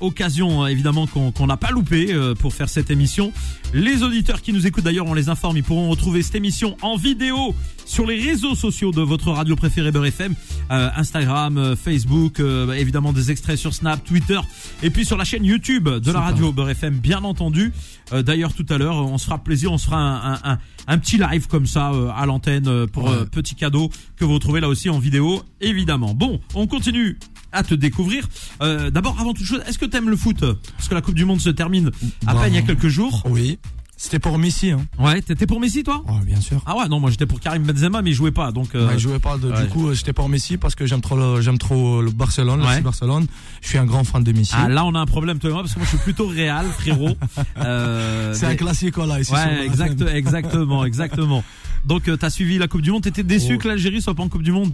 occasion 0.00 0.49
Hein, 0.50 0.66
évidemment 0.66 1.06
qu'on 1.06 1.46
n'a 1.46 1.56
pas 1.56 1.70
loupé 1.70 2.12
euh, 2.12 2.34
pour 2.34 2.54
faire 2.54 2.68
cette 2.68 2.90
émission. 2.90 3.32
Les 3.72 4.02
auditeurs 4.02 4.42
qui 4.42 4.52
nous 4.52 4.66
écoutent 4.66 4.84
d'ailleurs, 4.84 5.06
on 5.06 5.14
les 5.14 5.28
informe, 5.28 5.56
ils 5.56 5.62
pourront 5.62 5.88
retrouver 5.88 6.22
cette 6.22 6.34
émission 6.34 6.76
en 6.82 6.96
vidéo 6.96 7.54
sur 7.86 8.06
les 8.06 8.20
réseaux 8.20 8.54
sociaux 8.54 8.90
de 8.90 9.00
votre 9.00 9.30
radio 9.30 9.54
préférée 9.56 9.92
Beurre 9.92 10.06
FM, 10.06 10.34
euh, 10.70 10.88
Instagram, 10.96 11.58
euh, 11.58 11.76
Facebook, 11.76 12.40
évidemment 12.40 13.12
des 13.12 13.30
extraits 13.30 13.58
sur 13.58 13.74
Snap, 13.74 14.04
Twitter, 14.04 14.40
et 14.82 14.90
puis 14.90 15.04
sur 15.04 15.16
la 15.16 15.24
chaîne 15.24 15.44
YouTube 15.44 15.88
de 15.88 16.12
la 16.12 16.20
radio 16.20 16.52
Beurre 16.52 16.70
FM, 16.70 16.98
bien 16.98 17.22
entendu. 17.24 17.72
d'ailleurs, 18.12 18.54
tout 18.54 18.66
à 18.68 18.78
l'heure, 18.78 18.96
on 18.96 19.18
se 19.18 19.26
fera 19.26 19.38
plaisir, 19.38 19.72
on 19.72 19.78
se 19.78 19.86
fera 19.86 19.98
un, 19.98 20.52
un, 20.52 20.58
un, 20.86 20.98
petit 20.98 21.18
live 21.18 21.46
comme 21.46 21.66
ça 21.66 21.92
à 22.16 22.26
l'antenne 22.26 22.86
pour 22.88 23.10
petit 23.26 23.54
cadeau 23.54 23.90
que 24.16 24.24
vous 24.24 24.34
retrouvez 24.34 24.60
là 24.60 24.68
aussi 24.68 24.88
en 24.90 24.98
vidéo, 24.98 25.42
évidemment. 25.60 26.14
Bon, 26.14 26.40
on 26.54 26.66
continue 26.66 27.18
à 27.52 27.62
te 27.62 27.74
découvrir. 27.74 28.28
Euh, 28.62 28.90
D'abord, 28.90 29.16
avant 29.20 29.34
toute 29.34 29.46
chose, 29.46 29.62
est-ce 29.66 29.78
que 29.78 29.86
t'aimes 29.86 30.10
le 30.10 30.16
foot? 30.16 30.44
Parce 30.76 30.88
que 30.88 30.94
la 30.94 31.00
Coupe 31.00 31.14
du 31.14 31.24
Monde 31.24 31.40
se 31.40 31.50
termine 31.50 31.90
à 32.26 32.34
peine 32.34 32.52
il 32.52 32.56
y 32.56 32.58
a 32.58 32.62
quelques 32.62 32.88
jours. 32.88 33.22
Oui. 33.28 33.58
C'était 34.02 34.18
pour 34.18 34.38
Messi. 34.38 34.70
Hein. 34.70 34.80
Ouais, 34.98 35.20
t'étais 35.20 35.46
pour 35.46 35.60
Messi 35.60 35.82
toi? 35.82 36.02
Oh, 36.08 36.24
bien 36.24 36.40
sûr. 36.40 36.62
Ah 36.64 36.74
ouais, 36.74 36.88
non, 36.88 37.00
moi 37.00 37.10
j'étais 37.10 37.26
pour 37.26 37.38
Karim 37.38 37.64
Benzema, 37.64 38.00
mais 38.00 38.08
il 38.08 38.14
jouait 38.14 38.30
pas, 38.30 38.50
donc. 38.50 38.74
Euh... 38.74 38.88
Ouais, 38.88 38.94
il 38.94 38.98
jouait 38.98 39.18
pas. 39.18 39.36
Du 39.36 39.68
coup, 39.68 39.92
j'étais 39.92 40.14
pour 40.14 40.26
Messi 40.30 40.56
parce 40.56 40.74
que 40.74 40.86
j'aime 40.86 41.02
trop, 41.02 41.16
le, 41.16 41.42
j'aime 41.42 41.58
trop 41.58 42.00
le 42.00 42.10
Barcelone, 42.10 42.60
le 42.62 42.80
Barcelone. 42.80 43.26
Je 43.60 43.68
suis 43.68 43.76
un 43.76 43.84
grand 43.84 44.02
fan 44.04 44.24
de 44.24 44.32
Messi. 44.32 44.54
Ah 44.56 44.70
là, 44.70 44.86
on 44.86 44.94
a 44.94 44.98
un 44.98 45.04
problème 45.04 45.38
toi 45.38 45.50
et 45.50 45.52
moi 45.52 45.62
parce 45.62 45.74
que 45.74 45.80
moi 45.80 45.84
je 45.84 45.96
suis 45.96 46.02
plutôt 46.02 46.28
Real, 46.28 46.64
frérot. 46.78 47.10
euh, 47.58 48.32
C'est 48.32 48.46
un 48.46 48.54
classique 48.54 48.96
là 48.96 49.20
ici. 49.20 49.34
Ouais, 49.34 49.66
exact, 49.66 50.00
exactement, 50.00 50.86
exactement. 50.86 51.44
Donc 51.84 52.08
euh, 52.08 52.16
t'as 52.16 52.30
suivi 52.30 52.56
la 52.56 52.68
Coupe 52.68 52.80
du 52.80 52.90
Monde, 52.92 53.02
t'étais 53.02 53.22
déçu 53.22 53.56
oh. 53.56 53.58
que 53.58 53.68
l'Algérie 53.68 54.00
soit 54.00 54.14
pas 54.14 54.22
en 54.22 54.28
Coupe 54.28 54.42
du 54.42 54.52
Monde? 54.52 54.72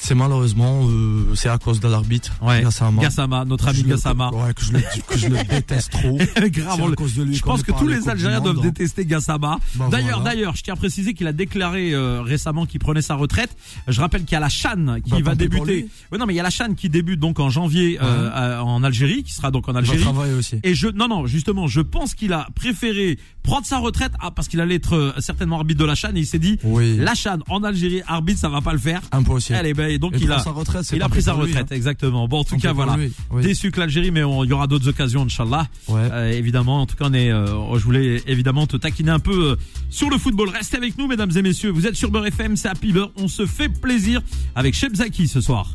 C'est 0.00 0.14
malheureusement, 0.14 0.88
euh, 0.88 1.34
c'est 1.34 1.48
à 1.48 1.58
cause 1.58 1.80
de 1.80 1.88
l'arbitre. 1.88 2.32
Ouais. 2.40 2.62
Gassama. 2.62 3.02
Gassama, 3.02 3.44
notre 3.44 3.68
ami 3.68 3.82
Gassama. 3.82 4.30
ouais, 4.32 4.54
que 4.54 4.64
je 4.64 4.72
le, 4.72 4.80
que 5.06 5.18
je 5.18 5.26
le 5.28 5.36
déteste 5.50 5.90
trop. 5.90 6.18
Grave. 6.48 6.92
À 6.92 6.94
cause 6.94 7.14
de 7.14 7.24
lui 7.24 7.34
je 7.34 7.42
pense 7.42 7.62
que 7.62 7.72
tous 7.72 7.88
les 7.88 8.08
Algériens 8.08 8.40
doivent 8.40 8.60
détester 8.60 9.04
Gassama. 9.04 9.58
Bah, 9.74 9.88
d'ailleurs, 9.90 10.20
d'ailleurs, 10.22 10.56
je 10.56 10.62
tiens 10.62 10.74
à 10.74 10.76
préciser 10.76 11.14
qu'il 11.14 11.26
a 11.26 11.32
déclaré 11.32 11.92
euh, 11.92 12.22
récemment 12.22 12.64
qu'il 12.64 12.80
prenait 12.80 13.02
sa 13.02 13.16
retraite. 13.16 13.56
Je 13.86 14.00
rappelle 14.00 14.24
qu'il 14.24 14.32
y 14.32 14.36
a 14.36 14.40
la 14.40 14.48
Chan 14.48 15.00
qui 15.04 15.10
bah, 15.10 15.18
va 15.22 15.34
débuter. 15.34 15.88
Ouais, 16.12 16.18
non, 16.18 16.26
mais 16.26 16.34
il 16.34 16.36
y 16.36 16.40
a 16.40 16.44
la 16.44 16.50
Chan 16.50 16.74
qui 16.74 16.88
débute 16.88 17.20
donc 17.20 17.40
en 17.40 17.50
janvier 17.50 17.98
euh, 18.00 18.60
en 18.60 18.82
Algérie, 18.84 19.24
qui 19.24 19.32
sera 19.32 19.50
donc 19.50 19.68
en 19.68 19.74
Algérie. 19.74 20.04
aussi. 20.38 20.60
Et 20.62 20.74
je, 20.74 20.88
non, 20.88 21.08
non, 21.08 21.26
justement, 21.26 21.66
je 21.66 21.80
pense 21.80 22.14
qu'il 22.14 22.32
a 22.32 22.48
préféré 22.54 23.18
prendre 23.48 23.66
sa 23.66 23.78
retraite 23.78 24.12
ah, 24.20 24.30
parce 24.30 24.46
qu'il 24.46 24.60
allait 24.60 24.74
être 24.74 24.94
euh, 24.94 25.12
certainement 25.18 25.56
arbitre 25.56 25.80
de 25.80 25.86
la 25.86 25.94
Chan 25.94 26.10
et 26.14 26.18
il 26.18 26.26
s'est 26.26 26.38
dit 26.38 26.58
oui. 26.64 26.96
la 26.98 27.14
Chan 27.14 27.38
en 27.48 27.64
Algérie 27.64 28.02
arbitre 28.06 28.38
ça 28.40 28.50
va 28.50 28.60
pas 28.60 28.72
le 28.72 28.78
faire 28.78 29.00
impossible 29.10 29.58
Allez, 29.58 29.72
ben, 29.92 29.98
donc 29.98 30.14
il 30.20 30.30
a 30.30 30.38
sa 30.38 30.50
retraite, 30.50 30.84
il 30.92 31.02
a 31.02 31.08
pris 31.08 31.22
sa 31.22 31.32
retraite 31.32 31.66
hein. 31.70 31.74
exactement. 31.74 32.28
Bon 32.28 32.40
en 32.40 32.44
tout 32.44 32.58
cas 32.58 32.72
voilà. 32.72 32.96
déçu 33.40 33.70
que 33.70 33.80
l'Algérie 33.80 34.10
mais 34.10 34.20
il 34.20 34.48
y 34.48 34.52
aura 34.52 34.66
d'autres 34.66 34.88
occasions 34.88 35.22
inchallah. 35.22 35.66
Ouais. 35.88 36.00
euh, 36.12 36.32
évidemment 36.32 36.82
en 36.82 36.86
tout 36.86 36.96
cas 36.96 37.06
on 37.08 37.14
est 37.14 37.30
euh, 37.30 37.78
je 37.78 37.84
voulais 37.84 38.22
évidemment 38.26 38.66
te 38.66 38.76
taquiner 38.76 39.10
un 39.10 39.18
peu 39.18 39.52
euh, 39.52 39.56
sur 39.90 40.10
le 40.10 40.18
football. 40.18 40.50
Restez 40.50 40.76
avec 40.76 40.98
nous 40.98 41.06
mesdames 41.06 41.30
et 41.34 41.42
messieurs. 41.42 41.70
Vous 41.70 41.86
êtes 41.86 41.96
sur 41.96 42.10
Beurre 42.10 42.26
FM 42.26 42.56
c'est 42.56 42.68
Happy 42.68 42.92
Beurre 42.92 43.10
on 43.16 43.28
se 43.28 43.46
fait 43.46 43.68
plaisir 43.68 44.20
avec 44.54 44.74
Cheb 44.74 44.94
Zaki 44.94 45.28
ce 45.28 45.40
soir. 45.40 45.72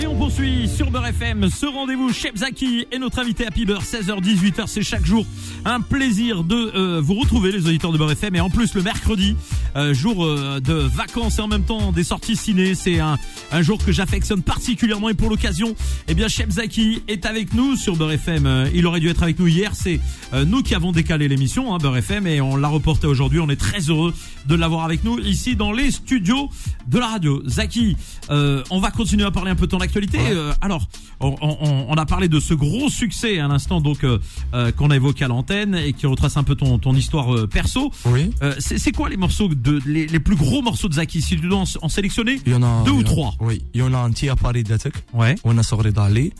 Et 0.00 0.06
on 0.06 0.16
poursuit 0.16 0.68
sur 0.68 0.90
Beurre 0.90 1.08
FM 1.08 1.48
ce 1.50 1.66
rendez-vous 1.66 2.12
Cheb 2.12 2.36
Zaki 2.36 2.86
et 2.92 2.98
notre 2.98 3.18
invité 3.18 3.46
Happy 3.46 3.64
Beurre 3.64 3.82
16h 3.82 4.22
18h 4.22 4.64
c'est 4.66 4.82
chaque 4.82 5.04
jour 5.04 5.26
un 5.64 5.80
plaisir 5.80 6.44
de 6.44 7.00
vous 7.00 7.14
retrouver 7.14 7.50
les 7.50 7.66
auditeurs 7.66 7.92
de 7.92 7.96
de 7.96 8.12
FM 8.12 8.36
et 8.36 8.40
en 8.40 8.50
plus 8.50 8.74
le 8.74 8.82
mercredi, 8.82 9.36
euh, 9.76 9.94
jour 9.94 10.24
euh, 10.24 10.60
de 10.60 10.74
vacances 10.74 11.38
et 11.38 11.42
en 11.42 11.48
même 11.48 11.64
temps 11.64 11.92
des 11.92 12.04
sorties 12.04 12.36
ciné. 12.36 12.74
C'est 12.74 13.00
un, 13.00 13.18
un 13.52 13.55
jour 13.62 13.82
que 13.84 13.92
j'affectionne 13.92 14.42
particulièrement 14.42 15.08
et 15.08 15.14
pour 15.14 15.30
l'occasion, 15.30 15.74
eh 16.08 16.14
bien 16.14 16.28
Cheb 16.28 16.50
Zaki 16.50 17.02
est 17.08 17.26
avec 17.26 17.54
nous 17.54 17.76
sur 17.76 17.96
Beurre 17.96 18.12
FM. 18.12 18.46
Euh, 18.46 18.68
il 18.74 18.86
aurait 18.86 19.00
dû 19.00 19.08
être 19.08 19.22
avec 19.22 19.38
nous 19.38 19.46
hier. 19.46 19.72
C'est 19.74 20.00
nous 20.46 20.62
qui 20.62 20.74
avons 20.74 20.92
décalé 20.92 21.28
l'émission, 21.28 21.74
hein, 21.74 21.78
Beurre 21.78 21.98
FM, 21.98 22.26
et 22.26 22.40
on 22.40 22.56
l'a 22.56 22.68
reporté 22.68 23.06
aujourd'hui. 23.06 23.40
On 23.40 23.48
est 23.48 23.56
très 23.56 23.80
heureux 23.88 24.12
de 24.46 24.54
l'avoir 24.54 24.84
avec 24.84 25.04
nous 25.04 25.18
ici 25.18 25.56
dans 25.56 25.72
les 25.72 25.90
studios 25.90 26.50
de 26.88 26.98
la 26.98 27.06
radio. 27.06 27.42
Zaki, 27.46 27.96
on 28.28 28.80
va 28.80 28.90
continuer 28.90 29.24
à 29.24 29.30
parler 29.30 29.50
un 29.50 29.56
peu 29.56 29.66
de 29.66 29.70
ton 29.70 29.78
actualité. 29.78 30.18
alors, 30.60 30.86
on, 31.20 31.34
on, 31.40 31.86
on, 31.88 31.94
a 31.94 32.06
parlé 32.06 32.28
de 32.28 32.40
ce 32.40 32.54
gros 32.54 32.90
succès 32.90 33.38
à 33.38 33.48
l'instant 33.48 33.80
donc 33.80 34.04
qu'on 34.52 34.90
a 34.90 34.96
évoqué 34.96 35.24
à 35.24 35.28
l'antenne 35.28 35.74
et 35.74 35.92
qui 35.92 36.06
retrace 36.06 36.36
un 36.36 36.44
peu 36.44 36.54
ton, 36.54 36.78
ton 36.78 36.94
histoire 36.94 37.48
perso. 37.48 37.90
Oui. 38.06 38.30
Euh, 38.42 38.54
c'est 38.58 38.92
quoi 38.92 39.08
les 39.08 39.16
morceaux 39.16 39.48
de 39.48 39.80
les, 39.86 40.06
les, 40.06 40.20
plus 40.20 40.36
gros 40.36 40.62
morceaux 40.62 40.88
de 40.88 40.94
Zaki? 40.94 41.22
Si 41.22 41.36
tu 41.36 41.48
dois 41.48 41.64
en, 41.80 41.88
sélectionner 41.88 42.38
il 42.46 42.52
y 42.52 42.54
en 42.54 42.62
a, 42.62 42.82
deux 42.84 42.92
ou 42.92 43.02
trois. 43.02 43.34
Oui, 43.45 43.61
il 43.73 43.79
y 43.81 43.83
en 43.83 43.93
a 43.93 43.97
un 43.97 44.11
petit 44.11 44.29
à 44.29 44.35
Paris 44.35 44.63
d'Atek. 44.63 44.93
Ouais. 45.13 45.35
On 45.43 45.57
a 45.57 45.63
sorti 45.63 45.91
d'aller. 45.91 46.33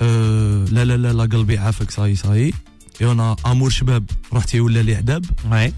Euh, 0.00 0.66
la 0.72 0.84
la 0.84 0.96
la 0.96 1.12
la 1.12 1.26
قلبي 1.26 1.58
عافك 1.58 1.90
ça 1.90 2.08
y 2.08 2.16
ça 2.16 2.38
y. 2.38 2.52
Et 3.00 3.06
on 3.06 3.18
a 3.18 3.36
Amour 3.44 3.70
Shabab 3.70 4.04
رحتي 4.32 4.60
ولا 4.60 4.82
لي 4.82 4.94
عذاب. 4.94 5.26
Ouais. 5.50 5.72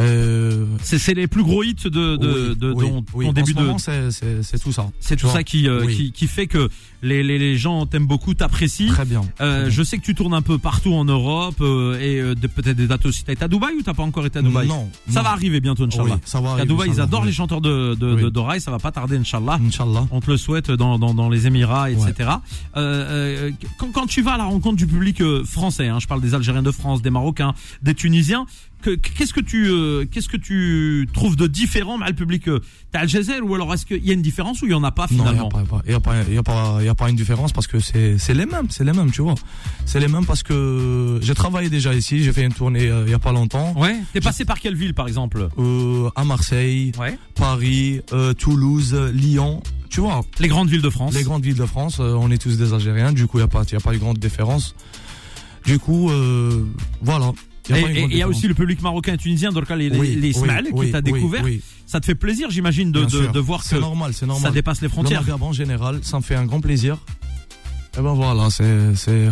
Euh, 0.00 0.66
c'est 0.82 1.14
les 1.14 1.26
plus 1.26 1.44
gros 1.44 1.62
hits 1.62 1.74
de, 1.84 2.16
de, 2.16 2.54
de, 2.54 2.72
ton, 2.72 3.32
début 3.32 3.54
de. 3.54 3.66
C'est 3.78 4.58
tout 4.58 4.72
ça. 4.72 4.90
C'est 5.00 5.16
tout 5.16 5.28
ça 5.28 5.44
qui, 5.44 5.68
euh, 5.68 5.86
qui, 5.86 6.12
qui 6.12 6.26
fait 6.26 6.46
que 6.46 6.70
les, 7.01 7.23
les, 7.23 7.37
les 7.37 7.57
gens 7.57 7.85
t'aiment 7.85 8.07
beaucoup, 8.07 8.33
t'apprécient. 8.33 8.87
Très 8.87 9.05
bien. 9.05 9.21
Euh, 9.41 9.69
je 9.69 9.83
sais 9.83 9.97
que 9.97 10.03
tu 10.03 10.15
tournes 10.15 10.33
un 10.33 10.41
peu 10.41 10.57
partout 10.57 10.93
en 10.93 11.05
Europe 11.05 11.57
euh, 11.61 11.99
et 11.99 12.19
euh, 12.19 12.35
peut-être 12.35 12.77
des 12.77 12.87
dates 12.87 13.05
aussi. 13.05 13.23
T'as 13.23 13.33
été 13.33 13.43
à 13.43 13.47
Dubaï 13.47 13.75
ou 13.75 13.81
t'as 13.83 13.93
pas 13.93 14.03
encore 14.03 14.25
été 14.25 14.39
à 14.39 14.41
Dubaï 14.41 14.67
Non. 14.67 14.89
Ça 15.09 15.21
va 15.21 15.31
arriver 15.31 15.59
bientôt, 15.59 15.83
Inch'Allah. 15.83 16.15
Oui, 16.15 16.21
ça 16.25 16.41
va 16.41 16.49
arriver, 16.49 16.63
à 16.63 16.65
Dubaï, 16.65 16.89
ils 16.89 17.01
adorent 17.01 17.25
les 17.25 17.31
chanteurs 17.31 17.61
de, 17.61 17.95
de, 17.95 18.15
oui. 18.15 18.31
de, 18.31 18.59
ça 18.59 18.71
va 18.71 18.79
pas 18.79 18.91
tarder, 18.91 19.17
Inch'Allah. 19.17 19.59
Inch'Allah. 19.63 20.07
On 20.11 20.19
te 20.19 20.31
le 20.31 20.37
souhaite 20.37 20.71
dans, 20.71 20.97
dans, 20.97 21.13
dans 21.13 21.29
les 21.29 21.47
Émirats, 21.47 21.91
etc. 21.91 22.29
Euh, 22.75 23.51
quand, 23.77 23.91
quand 23.91 24.07
tu 24.07 24.21
vas 24.21 24.33
à 24.33 24.37
la 24.37 24.45
rencontre 24.45 24.77
du 24.77 24.87
public 24.87 25.21
français, 25.43 25.87
hein, 25.87 25.99
je 25.99 26.07
parle 26.07 26.21
des 26.21 26.33
Algériens 26.33 26.63
de 26.63 26.71
France, 26.71 27.01
des 27.01 27.09
Marocains, 27.09 27.53
des 27.81 27.93
Tunisiens, 27.93 28.45
qu'est-ce 28.81 29.33
que 29.33 29.41
tu 29.41 29.67
euh, 29.67 30.05
qu'est-ce 30.05 30.29
que 30.29 30.37
tu 30.37 31.07
trouves 31.13 31.35
de 31.35 31.47
différent 31.47 31.97
mal 31.97 32.13
public 32.15 32.47
euh, 32.47 32.61
T'as 32.91 33.05
ou 33.41 33.55
alors 33.55 33.73
est-ce 33.73 33.85
qu'il 33.85 34.05
y 34.05 34.11
a 34.11 34.13
une 34.13 34.21
différence 34.21 34.61
ou 34.61 34.65
il 34.65 34.71
y 34.71 34.75
en 34.75 34.83
a 34.83 34.91
pas 34.91 35.07
finalement 35.07 35.49
Non, 35.53 35.81
il 35.85 35.91
y 35.91 35.95
a 35.95 35.99
pas 35.99 36.15
il 36.27 36.33
y 36.33 36.37
a 36.37 36.43
pas 36.43 36.77
il 36.79 36.85
y 36.85 36.86
a 36.86 36.86
pas 36.95 37.09
une 37.09 37.15
différence 37.15 37.51
parce 37.51 37.67
que 37.67 37.79
c'est 37.79 38.33
les 38.33 38.45
mêmes, 38.45 38.67
c'est 38.69 38.83
les 38.83 38.93
mêmes, 38.93 39.11
tu 39.11 39.21
vois. 39.21 39.35
C'est 39.85 39.99
les 39.99 40.07
mêmes 40.07 40.25
parce 40.25 40.43
que 40.43 41.19
j'ai 41.21 41.33
travaillé 41.33 41.69
déjà 41.69 41.93
ici, 41.93 42.23
j'ai 42.23 42.33
fait 42.33 42.43
une 42.43 42.53
tournée 42.53 42.87
euh, 42.87 43.03
il 43.05 43.11
y 43.11 43.13
a 43.13 43.19
pas 43.19 43.31
longtemps. 43.31 43.73
Ouais, 43.77 43.95
t'es 44.13 44.21
passé 44.21 44.45
par 44.45 44.59
quelle 44.59 44.75
ville 44.75 44.93
par 44.93 45.07
exemple? 45.07 45.49
Euh, 45.57 46.09
à 46.15 46.23
Marseille, 46.23 46.91
ouais. 46.99 47.17
Paris, 47.35 48.01
Toulouse, 48.37 48.95
Lyon, 49.13 49.61
tu 49.89 50.01
vois. 50.01 50.21
Les 50.39 50.47
grandes 50.47 50.69
villes 50.69 50.81
de 50.81 50.89
France. 50.89 51.13
Les 51.13 51.23
grandes 51.23 51.43
villes 51.43 51.55
de 51.55 51.65
France, 51.65 51.99
on 51.99 52.29
est 52.31 52.37
tous 52.37 52.57
des 52.57 52.73
Algériens, 52.73 53.13
du 53.13 53.27
coup 53.27 53.37
il 53.37 53.41
y 53.41 53.43
a 53.43 53.47
pas 53.47 53.63
y 53.71 53.75
a 53.75 53.79
pas 53.79 53.93
de 53.93 53.97
grande 53.97 54.17
différence. 54.17 54.75
Du 55.65 55.79
coup 55.79 56.11
voilà, 57.01 57.31
et 57.69 58.03
il 58.09 58.17
y 58.17 58.21
a 58.21 58.27
aussi 58.27 58.47
le 58.47 58.53
public 58.53 58.81
marocain 58.81 59.13
et 59.13 59.17
tunisien, 59.17 59.51
dans 59.51 59.59
le 59.59 59.65
cas 59.65 59.75
les, 59.75 59.89
les 59.89 60.31
qui 60.31 60.91
t'a 60.91 61.01
découvert. 61.01 61.43
Ça 61.85 62.01
te 62.01 62.05
fait 62.05 62.15
plaisir, 62.15 62.49
j'imagine, 62.49 62.91
de, 62.91 63.05
de, 63.05 63.27
de, 63.27 63.39
voir 63.39 63.63
que 63.63 63.75
normal, 63.75 64.11
normal. 64.21 64.41
ça 64.41 64.51
dépasse 64.51 64.81
les 64.81 64.89
frontières. 64.89 65.23
Le 65.25 65.33
en 65.33 65.53
général, 65.53 65.99
ça 66.01 66.17
me 66.17 66.21
fait 66.21 66.35
un 66.35 66.45
grand 66.45 66.59
plaisir. 66.59 66.97
Et 67.97 67.99
eh 67.99 68.03
ben 68.03 68.13
voilà, 68.13 68.51
c'est 68.51 68.93
c'est 68.93 69.27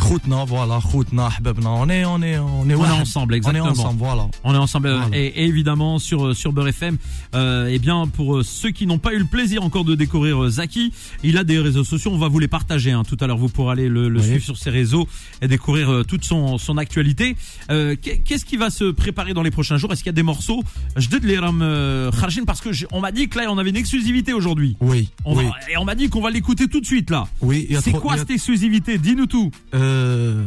voilà, 0.48 0.80
On 0.84 1.88
est 1.88 2.04
on 2.04 2.20
est 2.24 2.40
on 2.40 2.68
est 2.68 2.74
on 2.74 2.84
est 2.84 2.90
ensemble 2.90 3.36
exactement. 3.36 3.64
On 3.64 3.68
est 3.68 3.70
ensemble, 3.70 4.00
voilà. 4.00 4.28
On 4.44 4.56
est 4.56 4.58
ensemble 4.58 4.90
et, 5.14 5.46
évidemment 5.46 6.00
sur 6.00 6.36
sur 6.36 6.52
Beurre 6.52 6.70
FM 6.70 6.98
euh, 7.36 7.70
eh 7.72 7.78
bien 7.78 8.08
pour 8.08 8.44
ceux 8.44 8.72
qui 8.72 8.88
n'ont 8.88 8.98
pas 8.98 9.14
eu 9.14 9.20
le 9.20 9.26
plaisir 9.26 9.62
encore 9.62 9.86
de 9.86 9.94
découvrir 9.94 10.46
euh, 10.46 10.50
Zaki, 10.50 10.92
il 11.22 11.38
a 11.38 11.44
des 11.44 11.60
réseaux 11.60 11.84
sociaux, 11.84 12.10
on 12.12 12.18
va 12.18 12.28
vous 12.28 12.40
les 12.40 12.48
partager 12.48 12.92
hein. 12.92 13.04
tout 13.08 13.18
à 13.20 13.28
l'heure 13.28 13.38
vous 13.38 13.50
pourrez 13.50 13.74
aller 13.74 13.88
le, 13.88 14.10
le 14.10 14.20
suivre 14.20 14.44
sur 14.44 14.58
ses 14.58 14.72
réseaux 14.72 15.08
et 15.44 15.48
découvrir 15.48 15.92
euh, 15.92 16.04
toute 16.04 16.26
son 16.26 16.58
son 16.58 16.80
actualité. 16.80 17.36
Euh, 17.70 17.96
qu'est-ce 18.02 18.46
qui 18.46 18.58
va 18.58 18.72
se 18.72 18.90
préparer 18.90 19.36
dans 19.36 19.44
les 19.44 19.52
prochains 19.52 19.78
jours? 19.78 19.94
Est-ce 19.94 20.02
qu'il 20.02 20.10
y 20.10 20.10
a 20.10 20.14
des 20.14 20.24
morceaux? 20.24 20.64
Je 20.96 21.08
de 21.08 21.18
les 21.18 21.38
euh, 21.40 22.10
parce 22.48 22.62
que 22.62 22.70
on 22.92 23.00
m'a 23.00 23.12
dit 23.12 23.30
que 23.30 23.38
là 23.38 23.46
on 23.52 23.60
avait 23.60 23.70
une 23.70 23.78
exclusivité 23.78 24.34
aujourd'hui. 24.34 24.76
Oui. 24.82 25.12
On 25.24 25.40
et 25.40 25.78
on 25.78 25.86
m'a 25.86 25.94
dit 25.94 26.10
qu'on 26.10 26.22
va 26.22 26.32
l'écouter 26.32 26.68
tout 26.68 26.82
de 26.82 26.86
suite 26.88 27.12
là. 27.12 27.28
Oui, 27.42 27.68
C'est 27.80 27.92
quoi 27.92 28.18
cette 28.18 28.32
exclusivité? 28.32 28.55
Dis-nous 28.58 29.26
tout. 29.26 29.52
Euh, 29.74 30.46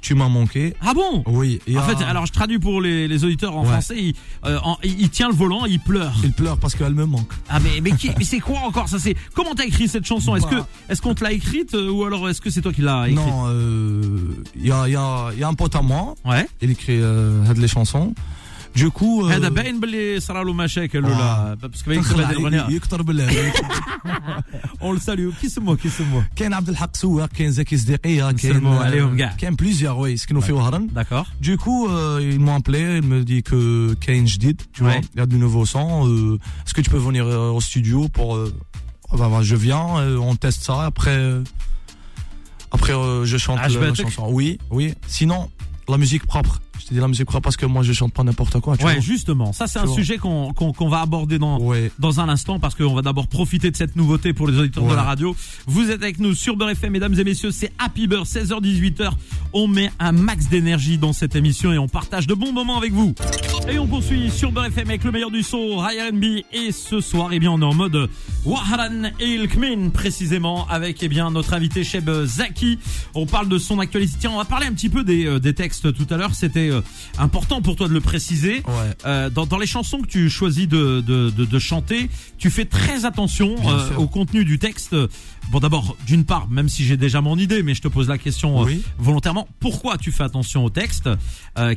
tu 0.00 0.14
m'as 0.14 0.28
manqué. 0.28 0.74
Ah 0.80 0.94
bon? 0.94 1.22
Oui. 1.26 1.60
En 1.76 1.82
fait, 1.82 2.02
alors 2.04 2.26
je 2.26 2.32
traduis 2.32 2.58
pour 2.58 2.80
les, 2.80 3.08
les 3.08 3.24
auditeurs 3.24 3.56
en 3.56 3.64
français. 3.64 4.14
Euh, 4.44 4.58
il, 4.84 5.10
tient 5.10 5.28
le 5.28 5.34
volant, 5.34 5.66
il 5.66 5.80
pleure. 5.80 6.14
Il 6.24 6.32
pleure 6.32 6.58
parce 6.58 6.74
qu'elle 6.74 6.94
me 6.94 7.04
manque. 7.04 7.32
Ah 7.48 7.60
mais 7.60 7.80
mais, 7.80 7.92
mais 8.18 8.24
c'est 8.24 8.40
quoi 8.40 8.60
encore 8.60 8.88
ça 8.88 8.98
C'est 8.98 9.16
comment 9.34 9.54
t'as 9.54 9.64
écrit 9.64 9.88
cette 9.88 10.04
chanson? 10.04 10.36
Est-ce 10.36 10.46
que 10.46 10.56
bah. 10.56 10.68
est-ce 10.88 11.02
qu'on 11.02 11.14
te 11.14 11.22
l'a 11.22 11.32
écrite 11.32 11.74
euh, 11.74 11.90
ou 11.90 12.04
alors 12.04 12.28
est-ce 12.28 12.40
que 12.40 12.50
c'est 12.50 12.62
toi 12.62 12.72
qui 12.72 12.82
l'as 12.82 13.08
écrite? 13.08 13.24
Non, 13.24 13.50
il 14.56 14.66
y 14.66 14.72
a 14.72 14.88
il 14.88 14.92
y 14.92 14.96
a 14.96 15.32
y 15.42 15.44
a 15.44 15.48
un 15.48 15.54
pote 15.54 15.76
à 15.76 15.82
moi. 15.82 16.14
Ouais. 16.24 16.46
Il 16.60 16.70
écrit 16.70 16.98
euh, 17.00 17.42
les 17.54 17.68
chansons. 17.68 18.14
Du 18.75 18.91
coup 18.91 19.23
هذا 19.31 19.49
باين 19.49 19.79
باللي 19.79 20.19
صرا 20.19 20.43
له 20.43 20.53
مشاكل 20.53 21.05
ولا 21.05 21.53
باسكو 21.53 21.91
يكثر 21.91 22.19
الاغنيه 22.99 23.61
اون 24.81 24.99
ساليو 24.99 25.31
كي 25.41 25.49
سموه 25.49 25.75
كي 25.75 25.89
سموه 25.89 26.25
كاين 26.35 26.53
عبد 26.53 26.69
الحق 26.69 26.95
سواق 26.95 27.29
كاين 27.29 27.51
زكي 27.51 27.77
صديقيه 27.77 28.31
كاين 28.31 28.67
عليهم 28.67 29.17
كاع 29.17 29.35
كاين 29.37 29.55
بليزيور 29.55 29.95
وي 29.95 30.17
سكنوا 30.17 30.41
في 30.41 30.51
وهران 30.51 30.87
داكور 30.87 31.25
Du 31.41 31.57
coup, 31.57 31.87
euh, 31.87 32.19
ils 32.21 32.39
m'ont 32.39 32.55
appelé, 32.55 32.97
ils 32.97 33.07
me 33.13 33.23
dit 33.23 33.41
que 33.49 33.93
Kane 34.05 34.27
Jdid, 34.27 34.59
tu 34.73 34.83
vois, 34.83 34.95
il 35.13 35.19
y 35.19 35.21
a 35.21 35.25
du 35.25 35.37
nouveau 35.37 35.65
son. 35.65 35.87
Euh, 36.07 36.39
Est-ce 36.65 36.73
que 36.73 36.81
tu 36.81 36.89
peux 36.89 37.03
venir 37.09 37.25
euh, 37.25 37.57
au 37.57 37.61
studio 37.69 37.99
pour 38.17 38.29
euh, 38.35 38.53
bah, 39.19 39.29
bah, 39.31 39.41
je 39.41 39.55
viens, 39.55 39.87
euh, 39.97 40.29
on 40.29 40.35
teste 40.35 40.61
ça. 40.63 40.77
Après, 40.91 41.17
euh, 41.17 41.43
après 42.71 42.93
euh, 42.93 43.25
je 43.25 43.37
chante 43.37 43.59
la 43.59 43.93
chanson. 43.95 44.27
Oui, 44.37 44.49
oui. 44.77 44.93
Sinon, 45.07 45.49
la 45.93 45.97
musique 45.97 46.25
propre. 46.33 46.53
Je 46.92 46.96
te 46.96 47.00
dis 47.00 47.00
la 47.00 47.08
musique 47.08 47.28
parce 47.42 47.56
que 47.56 47.64
moi 47.64 47.82
je 47.82 47.94
chante 47.94 48.12
pas 48.12 48.22
n'importe 48.22 48.60
quoi. 48.60 48.76
ouais, 48.84 49.00
justement. 49.00 49.54
Ça 49.54 49.66
c'est 49.66 49.78
un 49.78 49.86
sujet 49.86 50.18
qu'on 50.18 50.52
qu'on 50.52 50.88
va 50.88 51.00
aborder 51.00 51.38
dans 51.38 51.58
dans 51.98 52.20
un 52.20 52.28
instant 52.28 52.58
parce 52.58 52.74
qu'on 52.74 52.94
va 52.94 53.00
d'abord 53.00 53.28
profiter 53.28 53.70
de 53.70 53.76
cette 53.76 53.96
nouveauté 53.96 54.34
pour 54.34 54.46
les 54.46 54.58
auditeurs 54.58 54.84
de 54.84 54.94
la 54.94 55.02
radio. 55.02 55.34
Vous 55.66 55.90
êtes 55.90 56.02
avec 56.02 56.18
nous 56.18 56.34
sur 56.34 56.56
Beurre 56.56 56.70
FM, 56.70 56.92
mesdames 56.92 57.18
et 57.18 57.24
messieurs. 57.24 57.50
C'est 57.50 57.72
Happy 57.78 58.06
Beurre, 58.06 58.24
16h-18h. 58.26 59.10
On 59.54 59.68
met 59.68 59.90
un 59.98 60.12
max 60.12 60.48
d'énergie 60.48 60.98
dans 60.98 61.12
cette 61.14 61.34
émission 61.34 61.72
et 61.72 61.78
on 61.78 61.88
partage 61.88 62.26
de 62.26 62.34
bons 62.34 62.52
moments 62.52 62.76
avec 62.76 62.92
vous. 62.92 63.14
Et 63.70 63.78
on 63.78 63.86
poursuit 63.86 64.30
sur 64.30 64.52
Beurre 64.52 64.66
FM 64.66 64.88
avec 64.88 65.04
le 65.04 65.12
meilleur 65.12 65.30
du 65.30 65.42
son, 65.42 65.78
R&B. 65.78 66.24
Et 66.52 66.72
ce 66.72 67.00
soir, 67.00 67.30
eh 67.32 67.38
bien, 67.38 67.50
on 67.52 67.60
est 67.60 67.64
en 67.64 67.74
mode 67.74 68.08
Waharan 68.44 69.10
Ilkmin, 69.20 69.90
précisément, 69.90 70.66
avec, 70.68 71.02
eh 71.02 71.08
bien, 71.08 71.30
notre 71.30 71.54
invité 71.54 71.84
Cheb 71.84 72.10
Zaki. 72.24 72.78
On 73.14 73.26
parle 73.26 73.48
de 73.48 73.58
son 73.58 73.78
actualité. 73.78 74.16
Tiens, 74.18 74.32
on 74.34 74.38
va 74.38 74.44
parler 74.44 74.66
un 74.66 74.72
petit 74.72 74.88
peu 74.88 75.04
des, 75.04 75.26
euh, 75.26 75.38
des 75.38 75.54
textes 75.54 75.92
tout 75.94 76.06
à 76.10 76.16
l'heure. 76.16 76.34
C'était 76.34 76.70
euh, 76.70 76.80
important 77.18 77.62
pour 77.62 77.76
toi 77.76 77.88
de 77.88 77.92
le 77.92 78.00
préciser. 78.00 78.62
Euh, 79.06 79.30
dans, 79.30 79.46
dans, 79.46 79.58
les 79.58 79.66
chansons 79.66 80.00
que 80.00 80.06
tu 80.06 80.30
choisis 80.30 80.68
de, 80.68 81.00
de, 81.00 81.30
de, 81.30 81.44
de 81.44 81.58
chanter, 81.58 82.08
tu 82.38 82.50
fais 82.50 82.64
très 82.64 83.04
attention 83.04 83.56
euh, 83.66 83.94
au 83.96 84.06
contenu 84.06 84.44
du 84.44 84.58
texte. 84.58 84.96
Bon, 85.50 85.58
d'abord, 85.58 85.96
d'une 86.06 86.24
part, 86.24 86.48
même 86.48 86.68
si 86.68 86.84
j'ai 86.84 86.96
déjà 86.96 87.20
mon 87.20 87.36
idée, 87.38 87.62
mais 87.62 87.74
je 87.74 87.82
te 87.82 87.88
pose 87.88 88.08
la 88.08 88.18
question 88.18 88.66
euh, 88.66 88.72
volontairement. 88.98 89.48
Pourquoi 89.60 89.98
tu 89.98 90.12
fais 90.12 90.24
attention 90.24 90.64
au 90.64 90.70
texte 90.70 91.08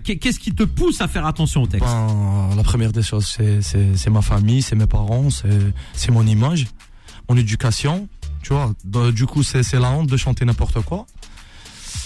Qu'est-ce 0.04 0.40
qui 0.40 0.54
te 0.54 0.64
pousse 0.64 1.02
à 1.02 1.08
faire 1.08 1.26
attention 1.26 1.64
au 1.64 1.68
texte? 1.68 1.88
Ben, 1.88 2.56
La 2.56 2.64
première 2.64 2.92
des 2.92 3.04
choses, 3.04 3.38
c'est 3.62 4.10
ma 4.10 4.22
famille, 4.22 4.62
c'est 4.62 4.76
mes 4.76 4.88
parents, 4.88 5.30
c'est 5.30 6.12
mon 6.12 6.26
image, 6.26 6.68
mon 7.30 7.38
éducation. 7.38 8.08
Tu 8.42 8.54
vois, 8.54 8.74
du 9.12 9.26
coup, 9.26 9.44
c'est 9.44 9.74
la 9.74 9.90
honte 9.92 10.08
de 10.08 10.18
chanter 10.18 10.46
n'importe 10.46 10.82
quoi. 10.82 11.08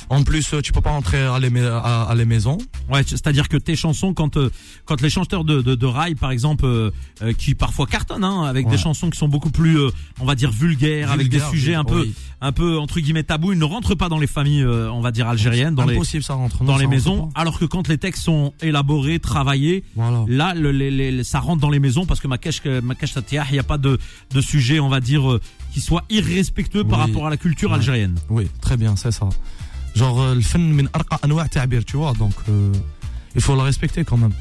En 0.10 0.24
plus, 0.24 0.54
euh, 0.54 0.62
tu 0.62 0.72
peux 0.72 0.82
pas 0.82 0.92
entrer 0.92 1.22
à 1.22 1.38
les, 1.40 1.52
à, 1.66 2.14
les 2.16 2.26
maisons. 2.26 2.58
Ouais, 2.92 3.04
c'est-à-dire 3.06 3.48
que 3.48 3.58
tes 3.58 3.76
chansons, 3.76 4.14
quand 4.14 4.38
euh, 4.38 4.50
quand 4.86 5.02
les 5.02 5.10
chanteurs 5.10 5.44
de, 5.44 5.62
de, 5.62 5.76
de 5.76 5.86
rail, 5.86 6.16
par 6.16 6.32
exemple, 6.32 6.66
euh, 6.66 6.92
qui 7.38 7.54
parfois 7.54 7.86
cartonnent, 7.86 8.24
hein, 8.24 8.44
avec 8.44 8.68
des 8.68 8.78
chansons 8.78 9.10
qui 9.12 9.20
sont 9.20 9.28
beaucoup 9.28 9.52
plus, 9.52 9.78
on 10.20 10.26
va 10.26 10.34
dire 10.36 10.52
vulgaires, 10.52 11.12
avec 11.12 11.30
des 11.30 11.40
sujets 11.52 11.76
un 11.76 11.84
peu, 11.84 12.08
un 12.42 12.52
peu 12.52 12.80
entre 12.80 13.00
guillemets 13.00 13.24
tabous, 13.24 13.54
ils 13.54 13.60
ne 13.60 13.66
rentrent 13.66 13.96
pas 13.96 14.10
dans 14.10 14.18
les 14.18 14.28
familles, 14.28 14.66
on 14.66 15.02
va 15.02 15.12
dire 15.12 15.28
algériennes, 15.28 15.76
dans 15.76 15.86
les, 15.86 16.00
ça 16.22 16.34
rentre, 16.34 16.64
dans 16.64 16.78
les 16.78 16.88
maisons. 16.88 17.30
Alors 17.36 17.60
que 17.60 17.66
quand 17.66 17.88
les 17.88 17.98
textes 17.98 18.24
sont 18.24 18.54
élaborés, 18.62 19.20
travaillés, 19.20 19.84
là, 20.28 20.54
le, 20.56 20.72
les, 20.72 21.24
ça 21.24 21.40
rentre 21.40 21.62
dans 21.62 21.70
les 21.70 21.80
maisons 21.80 22.06
parce 22.06 22.20
que 22.20 22.28
ma 22.28 22.38
cache, 22.38 22.64
ma 22.66 22.96
cache 22.96 23.14
il 23.32 23.54
n'y 23.54 23.60
a 23.60 23.64
pas 23.64 23.78
de 23.78 24.00
de 24.32 24.42
sujet, 24.42 24.80
on 24.80 24.90
va 24.90 25.00
dire, 25.02 25.40
qui 25.72 25.82
soit 25.82 26.04
irrespectueux 26.10 26.84
par 26.84 27.00
rapport 27.00 27.28
à 27.28 27.30
la 27.30 27.38
culture 27.38 27.74
algérienne. 27.74 28.16
Oui, 28.30 28.48
très 28.62 28.78
bien, 28.78 28.96
c'est 28.96 29.12
ça. 29.12 29.30
Genre, 29.96 30.22
euh, 30.22 30.36
le 30.36 30.42
fin 30.42 30.60
min 30.60 30.86
arqa 30.94 31.20
anwa' 31.24 31.48
ta'bir, 31.48 31.84
tu 31.86 31.98
vois, 31.98 32.14
donc 32.14 32.34
euh, 32.48 32.72
il 33.36 33.42
faut 33.42 33.56
le 33.56 33.62
respecter 33.62 34.04
quand 34.04 34.18
même. 34.18 34.34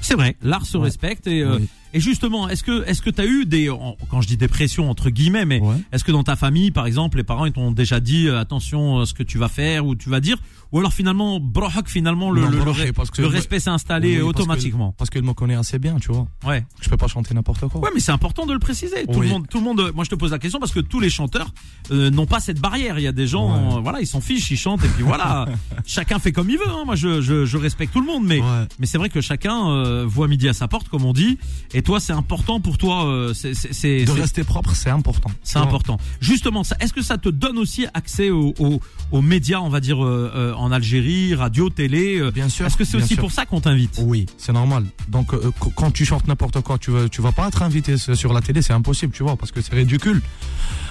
C'est 0.00 0.14
vrai, 0.14 0.36
l'art 0.42 0.66
se 0.66 0.76
respecte 0.76 1.26
et 1.26 1.42
euh, 1.42 1.58
et 1.92 2.00
justement, 2.00 2.48
est-ce 2.48 2.62
que 2.62 2.86
est-ce 2.86 3.02
que 3.02 3.10
tu 3.10 3.20
as 3.20 3.26
eu 3.26 3.46
des 3.46 3.70
quand 4.08 4.20
je 4.20 4.28
dis 4.28 4.36
des 4.36 4.48
pressions 4.48 4.90
entre 4.90 5.10
guillemets 5.10 5.44
mais 5.44 5.62
est-ce 5.92 6.04
que 6.04 6.12
dans 6.12 6.22
ta 6.22 6.36
famille 6.36 6.70
par 6.70 6.86
exemple 6.86 7.16
les 7.16 7.24
parents 7.24 7.46
ils 7.46 7.52
t'ont 7.52 7.72
déjà 7.72 8.00
dit 8.00 8.28
attention 8.28 9.00
à 9.00 9.06
ce 9.06 9.14
que 9.14 9.22
tu 9.22 9.38
vas 9.38 9.48
faire 9.48 9.86
ou 9.86 9.94
tu 9.94 10.08
vas 10.08 10.20
dire 10.20 10.36
ou 10.72 10.78
alors 10.78 10.92
finalement, 10.92 11.40
brohak 11.40 11.88
finalement 11.88 12.30
le, 12.30 12.46
le, 12.46 13.26
respect 13.26 13.58
s'est 13.58 13.70
installé 13.70 14.20
automatiquement. 14.20 14.94
Parce 14.96 15.10
qu'il 15.10 15.22
me 15.22 15.32
connaît 15.32 15.56
assez 15.56 15.78
bien, 15.78 15.96
tu 15.96 16.12
vois. 16.12 16.28
Ouais. 16.46 16.64
Je 16.80 16.88
peux 16.88 16.96
pas 16.96 17.08
chanter 17.08 17.34
n'importe 17.34 17.66
quoi. 17.66 17.80
Ouais, 17.80 17.90
mais 17.92 18.00
c'est 18.00 18.12
important 18.12 18.46
de 18.46 18.52
le 18.52 18.60
préciser. 18.60 19.04
Tout 19.06 19.20
le 19.20 19.28
monde, 19.28 19.48
tout 19.48 19.58
le 19.58 19.64
monde. 19.64 19.90
Moi, 19.94 20.04
je 20.04 20.10
te 20.10 20.14
pose 20.14 20.30
la 20.30 20.38
question 20.38 20.60
parce 20.60 20.72
que 20.72 20.80
tous 20.80 21.00
les 21.00 21.10
chanteurs 21.10 21.52
euh, 21.90 22.10
n'ont 22.10 22.26
pas 22.26 22.38
cette 22.38 22.60
barrière. 22.60 22.98
Il 22.98 23.02
y 23.02 23.08
a 23.08 23.12
des 23.12 23.26
gens, 23.26 23.52
euh, 23.52 23.80
voilà, 23.80 24.00
ils 24.00 24.06
s'en 24.06 24.20
fichent, 24.20 24.50
ils 24.50 24.56
chantent 24.56 24.84
et 24.84 24.88
puis 24.88 25.02
voilà. 25.02 25.48
chacun 25.86 26.20
fait 26.20 26.32
comme 26.32 26.50
il 26.50 26.58
veut. 26.58 26.68
Hein. 26.68 26.84
Moi, 26.86 26.94
je, 26.94 27.20
je, 27.20 27.44
je, 27.46 27.56
respecte 27.56 27.92
tout 27.92 28.00
le 28.00 28.06
monde, 28.06 28.24
mais 28.24 28.40
mais 28.78 28.86
c'est 28.86 28.98
vrai 28.98 29.08
que 29.08 29.20
chacun 29.20 29.70
euh, 29.70 30.04
voit 30.06 30.28
midi 30.28 30.48
à 30.48 30.52
sa 30.52 30.68
porte, 30.68 30.88
comme 30.88 31.04
on 31.04 31.12
dit. 31.12 31.38
Et 31.74 31.79
toi, 31.82 32.00
c'est 32.00 32.12
important 32.12 32.60
pour 32.60 32.78
toi. 32.78 33.30
c'est 33.34 33.54
c'est 33.54 34.04
de 34.04 34.10
rester 34.10 34.44
propre, 34.44 34.74
c'est 34.74 34.90
important. 34.90 35.30
C'est 35.42 35.58
important. 35.58 35.98
Justement, 36.20 36.64
ça. 36.64 36.76
Est-ce 36.80 36.92
que 36.92 37.02
ça 37.02 37.18
te 37.18 37.28
donne 37.28 37.58
aussi 37.58 37.86
accès 37.94 38.30
aux, 38.30 38.54
aux, 38.58 38.80
aux 39.12 39.22
médias, 39.22 39.60
on 39.60 39.68
va 39.68 39.80
dire 39.80 39.98
en 40.00 40.72
Algérie, 40.72 41.34
radio, 41.34 41.70
télé. 41.70 42.18
Euh, 42.18 42.30
bien 42.30 42.48
sûr. 42.48 42.66
Est-ce 42.66 42.76
que 42.76 42.84
c'est 42.84 42.96
aussi 42.96 43.16
pour 43.16 43.32
ça 43.32 43.46
qu'on 43.46 43.60
t'invite? 43.60 44.00
Oui, 44.02 44.26
c'est 44.38 44.52
normal. 44.52 44.84
Donc 45.08 45.34
euh, 45.34 45.50
quand 45.74 45.90
tu 45.90 46.04
chantes 46.04 46.26
n'importe 46.28 46.60
quoi, 46.60 46.78
tu 46.78 46.90
vas, 46.90 47.08
tu 47.08 47.22
vas 47.22 47.32
pas 47.32 47.48
être 47.48 47.62
invité 47.62 47.96
sur 47.96 48.32
la 48.32 48.40
télé, 48.40 48.62
c'est 48.62 48.72
impossible, 48.72 49.12
tu 49.12 49.22
vois, 49.22 49.36
parce 49.36 49.52
que 49.52 49.60
c'est 49.60 49.74
ridicule. 49.74 50.22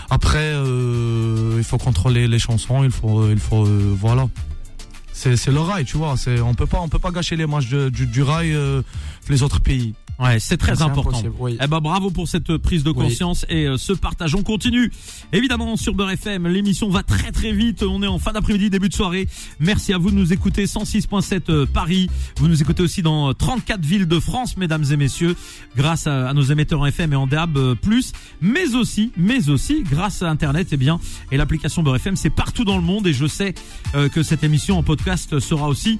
Après, 0.09 0.53
euh, 0.53 1.55
il 1.57 1.63
faut 1.63 1.77
contrôler 1.77 2.27
les 2.27 2.39
chansons, 2.39 2.83
il 2.83 2.91
faut, 2.91 3.29
il 3.29 3.39
faut, 3.39 3.63
voilà. 3.65 4.27
C'est 5.13 5.47
le 5.47 5.59
rail, 5.59 5.83
tu 5.83 5.97
vois. 5.97 6.15
C'est 6.15 6.39
on 6.39 6.53
peut 6.53 6.65
pas, 6.65 6.79
on 6.79 6.87
peut 6.87 6.99
pas 6.99 7.11
gâcher 7.11 7.35
les 7.35 7.45
matchs 7.45 7.67
du, 7.67 8.07
du, 8.07 8.23
rail 8.23 8.55
les 9.27 9.43
autres 9.43 9.59
pays. 9.59 9.93
Ouais, 10.19 10.37
c'est 10.39 10.57
très 10.57 10.81
important. 10.81 11.21
Eh 11.47 11.67
ben 11.67 11.79
bravo 11.79 12.09
pour 12.09 12.27
cette 12.27 12.57
prise 12.57 12.83
de 12.83 12.91
conscience 12.91 13.45
et 13.47 13.67
euh, 13.67 13.77
ce 13.77 13.93
partage. 13.93 14.35
On 14.35 14.43
continue. 14.43 14.91
Évidemment 15.31 15.77
sur 15.77 15.93
Beurre 15.93 16.11
FM, 16.11 16.45
l'émission 16.47 16.89
va 16.89 17.03
très 17.03 17.31
très 17.31 17.53
vite. 17.53 17.83
On 17.83 18.03
est 18.03 18.07
en 18.07 18.19
fin 18.19 18.33
d'après-midi, 18.33 18.69
début 18.69 18.89
de 18.89 18.93
soirée. 18.93 19.29
Merci 19.61 19.93
à 19.93 19.97
vous 19.97 20.11
de 20.11 20.15
nous 20.15 20.33
écouter 20.33 20.65
106.7 20.65 21.43
euh, 21.49 21.65
Paris. 21.65 22.09
Vous 22.35 22.49
nous 22.49 22.61
écoutez 22.61 22.83
aussi 22.83 23.01
dans 23.01 23.33
34 23.33 23.79
villes 23.79 24.07
de 24.07 24.19
France, 24.19 24.57
mesdames 24.57 24.83
et 24.91 24.97
messieurs, 24.97 25.37
grâce 25.77 26.05
à, 26.05 26.33
nos 26.33 26.43
émetteurs 26.43 26.81
en 26.81 26.85
FM 26.85 27.13
et 27.13 27.15
en 27.15 27.25
DAB+, 27.27 27.57
euh, 27.57 27.75
mais 28.41 28.75
aussi, 28.75 29.13
mais 29.15 29.49
aussi 29.49 29.83
grâce 29.89 30.21
à 30.21 30.29
Internet, 30.29 30.67
et 30.71 30.75
eh 30.75 30.77
bien, 30.77 30.99
et 31.31 31.37
l'application 31.37 31.81
Beurre 31.81 31.95
FM, 31.95 32.17
c'est 32.17 32.29
partout 32.29 32.65
dans 32.65 32.75
le 32.75 32.83
monde 32.83 33.07
et 33.07 33.13
je 33.13 33.25
sais 33.25 33.53
que 34.13 34.23
cette 34.23 34.43
émission 34.43 34.77
en 34.77 34.83
podcast 34.83 35.39
sera 35.39 35.67
aussi 35.67 35.99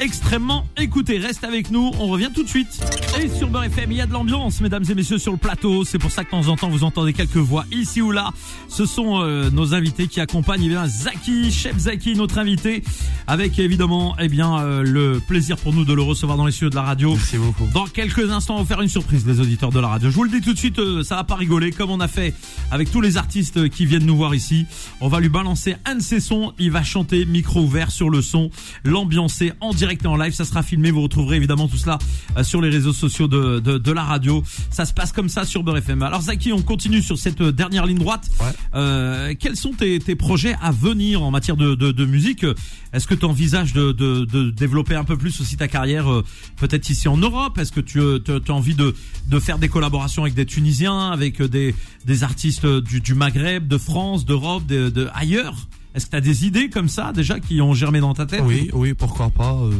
extrêmement 0.00 0.66
écouté. 0.76 1.18
Reste 1.18 1.44
avec 1.44 1.70
nous, 1.70 1.90
on 1.98 2.06
revient 2.06 2.30
tout 2.34 2.42
de 2.42 2.48
suite. 2.48 2.80
Et 3.20 3.28
sur 3.28 3.48
Beurre 3.48 3.59
FM, 3.62 3.92
il 3.92 3.98
y 3.98 4.00
a 4.00 4.06
de 4.06 4.12
l'ambiance, 4.12 4.60
mesdames 4.60 4.84
et 4.88 4.94
messieurs, 4.94 5.18
sur 5.18 5.32
le 5.32 5.38
plateau. 5.38 5.84
C'est 5.84 5.98
pour 5.98 6.10
ça 6.10 6.24
que 6.24 6.28
de 6.28 6.30
temps 6.30 6.48
en 6.48 6.56
temps, 6.56 6.68
vous 6.68 6.84
entendez 6.84 7.12
quelques 7.12 7.36
voix 7.36 7.64
ici 7.72 8.00
ou 8.00 8.10
là. 8.10 8.30
Ce 8.68 8.86
sont 8.86 9.20
euh, 9.20 9.50
nos 9.50 9.74
invités 9.74 10.06
qui 10.06 10.20
accompagnent 10.20 10.64
eh 10.64 10.68
bien 10.68 10.86
Zaki, 10.86 11.50
chef 11.50 11.76
Zaki, 11.76 12.14
notre 12.14 12.38
invité, 12.38 12.82
avec 13.26 13.58
évidemment 13.58 14.16
eh 14.18 14.28
bien 14.28 14.58
euh, 14.60 14.82
le 14.82 15.20
plaisir 15.20 15.56
pour 15.56 15.74
nous 15.74 15.84
de 15.84 15.92
le 15.92 16.00
recevoir 16.00 16.38
dans 16.38 16.46
les 16.46 16.52
studios 16.52 16.70
de 16.70 16.76
la 16.76 16.82
radio. 16.82 17.12
Merci 17.12 17.38
beaucoup. 17.38 17.66
Dans 17.74 17.86
quelques 17.86 18.30
instants, 18.30 18.56
on 18.56 18.60
va 18.60 18.64
faire 18.64 18.80
une 18.80 18.88
surprise, 18.88 19.26
les 19.26 19.40
auditeurs 19.40 19.70
de 19.70 19.80
la 19.80 19.88
radio. 19.88 20.10
Je 20.10 20.14
vous 20.16 20.24
le 20.24 20.30
dis 20.30 20.40
tout 20.40 20.52
de 20.52 20.58
suite, 20.58 20.78
euh, 20.78 21.02
ça 21.02 21.16
va 21.16 21.24
pas 21.24 21.36
rigoler, 21.36 21.70
comme 21.70 21.90
on 21.90 22.00
a 22.00 22.08
fait 22.08 22.34
avec 22.70 22.90
tous 22.90 23.00
les 23.00 23.16
artistes 23.16 23.68
qui 23.68 23.84
viennent 23.84 24.06
nous 24.06 24.16
voir 24.16 24.34
ici. 24.34 24.66
On 25.00 25.08
va 25.08 25.20
lui 25.20 25.28
balancer 25.28 25.76
un 25.84 25.96
de 25.96 26.02
ses 26.02 26.20
sons, 26.20 26.52
il 26.58 26.70
va 26.70 26.82
chanter 26.82 27.26
micro 27.26 27.60
ouvert 27.60 27.90
sur 27.90 28.08
le 28.08 28.22
son, 28.22 28.50
l'ambiancer 28.84 29.52
en 29.60 29.74
direct 29.74 30.04
et 30.04 30.08
en 30.08 30.16
live. 30.16 30.32
Ça 30.32 30.44
sera 30.44 30.62
filmé, 30.62 30.90
vous 30.90 31.02
retrouverez 31.02 31.36
évidemment 31.36 31.68
tout 31.68 31.76
cela 31.76 31.98
sur 32.42 32.60
les 32.60 32.70
réseaux 32.70 32.92
sociaux 32.92 33.28
de, 33.28 33.49
de, 33.58 33.78
de 33.78 33.92
la 33.92 34.04
radio. 34.04 34.44
Ça 34.70 34.84
se 34.84 34.92
passe 34.92 35.10
comme 35.10 35.28
ça 35.28 35.44
sur 35.44 35.64
Beurre 35.64 35.78
FM. 35.78 36.02
Alors 36.02 36.22
Zaki, 36.22 36.52
on 36.52 36.62
continue 36.62 37.02
sur 37.02 37.18
cette 37.18 37.42
dernière 37.42 37.86
ligne 37.86 37.98
droite. 37.98 38.30
Euh, 38.74 39.34
quels 39.38 39.56
sont 39.56 39.72
tes, 39.72 39.98
tes, 39.98 40.14
projets 40.14 40.54
à 40.62 40.70
venir 40.70 41.22
en 41.22 41.30
matière 41.30 41.56
de, 41.56 41.74
de, 41.74 41.90
de 41.90 42.04
musique? 42.04 42.46
Est-ce 42.92 43.06
que 43.06 43.14
tu 43.14 43.24
envisages 43.24 43.72
de, 43.72 43.92
de, 43.92 44.50
développer 44.50 44.94
un 44.94 45.04
peu 45.04 45.16
plus 45.16 45.40
aussi 45.40 45.56
ta 45.56 45.68
carrière, 45.68 46.10
euh, 46.10 46.24
peut-être 46.56 46.88
ici 46.90 47.08
en 47.08 47.16
Europe? 47.16 47.58
Est-ce 47.58 47.72
que 47.72 47.80
tu 47.80 48.00
as 48.00 48.52
envie 48.52 48.74
de, 48.74 48.94
de 49.28 49.40
faire 49.40 49.58
des 49.58 49.68
collaborations 49.68 50.22
avec 50.22 50.34
des 50.34 50.46
Tunisiens, 50.46 51.10
avec 51.10 51.42
des, 51.42 51.74
des 52.04 52.24
artistes 52.24 52.66
du, 52.66 53.00
du 53.00 53.14
Maghreb, 53.14 53.66
de 53.66 53.78
France, 53.78 54.24
d'Europe, 54.24 54.66
de, 54.66 54.90
de 54.90 55.08
ailleurs? 55.14 55.56
Est-ce 55.94 56.06
que 56.06 56.10
tu 56.10 56.16
as 56.16 56.20
des 56.20 56.46
idées 56.46 56.70
comme 56.70 56.88
ça 56.88 57.12
déjà 57.12 57.40
qui 57.40 57.60
ont 57.60 57.74
germé 57.74 58.00
dans 58.00 58.14
ta 58.14 58.26
tête? 58.26 58.42
Oui, 58.44 58.70
oui, 58.72 58.94
pourquoi 58.94 59.30
pas. 59.30 59.54
Euh, 59.54 59.72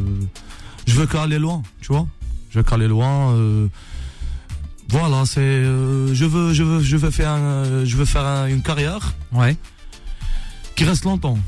je 0.85 0.95
veux 0.95 1.07
qu'aller 1.07 1.39
loin, 1.39 1.61
tu 1.81 1.87
vois. 1.87 2.07
Je 2.51 2.59
veux 2.59 2.63
qu'aller 2.63 2.87
loin. 2.87 3.33
Euh, 3.33 3.67
voilà, 4.89 5.25
c'est 5.25 5.39
euh, 5.39 6.13
je 6.13 6.25
veux 6.25 6.53
je 6.53 6.63
veux 6.63 6.81
je 6.81 6.97
veux 6.97 7.11
faire 7.11 7.31
un, 7.31 7.85
je 7.85 7.97
veux 7.97 8.05
faire 8.05 8.45
une 8.45 8.61
carrière. 8.61 9.13
Ouais. 9.31 9.55
Qui 10.75 10.83
reste 10.83 11.05
longtemps. 11.05 11.39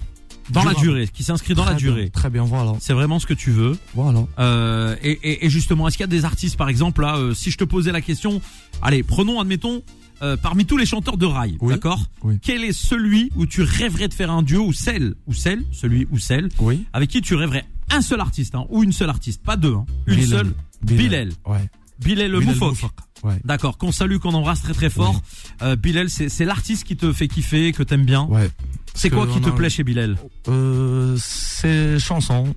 Dans 0.49 0.63
la 0.63 0.73
durée, 0.73 1.07
qui 1.07 1.23
s'inscrit 1.23 1.53
dans 1.53 1.65
la 1.65 1.73
durée. 1.73 2.09
très 2.09 2.29
bien, 2.29 2.43
voilà. 2.43 2.73
C'est 2.79 2.93
vraiment 2.93 3.19
ce 3.19 3.25
que 3.25 3.33
tu 3.33 3.51
veux. 3.51 3.77
Voilà. 3.95 4.25
Euh, 4.39 4.95
et, 5.01 5.11
et, 5.23 5.45
et, 5.45 5.49
justement, 5.49 5.87
est-ce 5.87 5.97
qu'il 5.97 6.03
y 6.03 6.05
a 6.05 6.07
des 6.07 6.25
artistes, 6.25 6.57
par 6.57 6.67
exemple, 6.67 7.01
là, 7.01 7.17
euh, 7.17 7.33
si 7.33 7.49
je 7.49 7.57
te 7.57 7.63
posais 7.63 7.91
la 7.91 8.01
question, 8.01 8.41
allez, 8.81 9.03
prenons, 9.03 9.39
admettons, 9.39 9.83
euh, 10.21 10.37
parmi 10.37 10.65
tous 10.65 10.77
les 10.77 10.85
chanteurs 10.85 11.17
de 11.17 11.25
rail, 11.25 11.57
d'accord 11.61 12.01
oui. 12.23 12.39
Quel 12.41 12.63
est 12.63 12.73
celui 12.73 13.31
où 13.35 13.45
tu 13.45 13.61
rêverais 13.61 14.07
de 14.07 14.13
faire 14.13 14.31
un 14.31 14.41
duo 14.41 14.65
ou 14.65 14.73
celle 14.73 15.15
ou 15.27 15.33
celle, 15.33 15.63
celui 15.71 16.07
ou 16.11 16.17
celle, 16.17 16.49
oui. 16.59 16.85
avec 16.93 17.09
qui 17.09 17.21
tu 17.21 17.35
rêverais 17.35 17.65
un 17.89 18.01
seul 18.01 18.21
artiste 18.21 18.55
hein, 18.55 18.65
ou 18.69 18.83
une 18.83 18.93
seule 18.93 19.09
artiste, 19.09 19.43
pas 19.43 19.57
deux, 19.57 19.73
hein, 19.73 19.85
une 20.07 20.25
seule, 20.25 20.53
Bilal. 20.83 20.97
Bilal. 20.97 21.29
Ouais. 21.45 21.69
Bilal 21.99 22.31
le 22.31 22.39
Moufok. 22.39 22.75
Ouais. 23.23 23.39
D'accord, 23.45 23.77
qu'on 23.77 23.91
salue, 23.93 24.17
qu'on 24.17 24.33
embrasse 24.33 24.61
très 24.61 24.73
très 24.73 24.89
fort. 24.89 25.21
Euh, 25.61 25.75
Bilal, 25.77 26.09
c'est 26.09 26.43
l'artiste 26.45 26.83
qui 26.85 26.97
te 26.97 27.13
fait 27.13 27.27
kiffer, 27.27 27.71
que 27.71 27.83
t'aimes 27.83 28.05
bien. 28.05 28.25
Ouais. 28.25 28.49
C'est 28.93 29.09
quoi 29.09 29.25
qui 29.27 29.39
te 29.41 29.49
a- 29.49 29.53
plaît 29.53 29.69
chez 29.69 29.83
Bilal 29.83 30.17
Euh, 30.49 31.15
ses 31.17 31.97
chansons, 31.99 32.53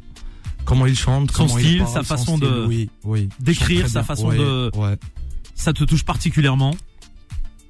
comment 0.65 0.87
il 0.87 0.97
chante, 0.99 1.31
Son 1.31 1.47
comment 1.47 1.59
style, 1.59 1.73
il 1.73 1.79
parle, 1.79 1.93
sa 1.93 1.99
son 2.01 2.05
façon 2.05 2.37
style, 2.37 2.49
de- 2.49 2.65
oui, 2.67 2.91
oui. 3.05 3.29
d'écrire, 3.41 3.89
sa 3.89 4.03
façon 4.03 4.29
Ouais, 4.29 4.39
de- 4.39 4.71
ouais. 4.77 4.97
Ça 5.55 5.73
te 5.73 5.85
touche 5.85 6.05
particulièrement 6.05 6.77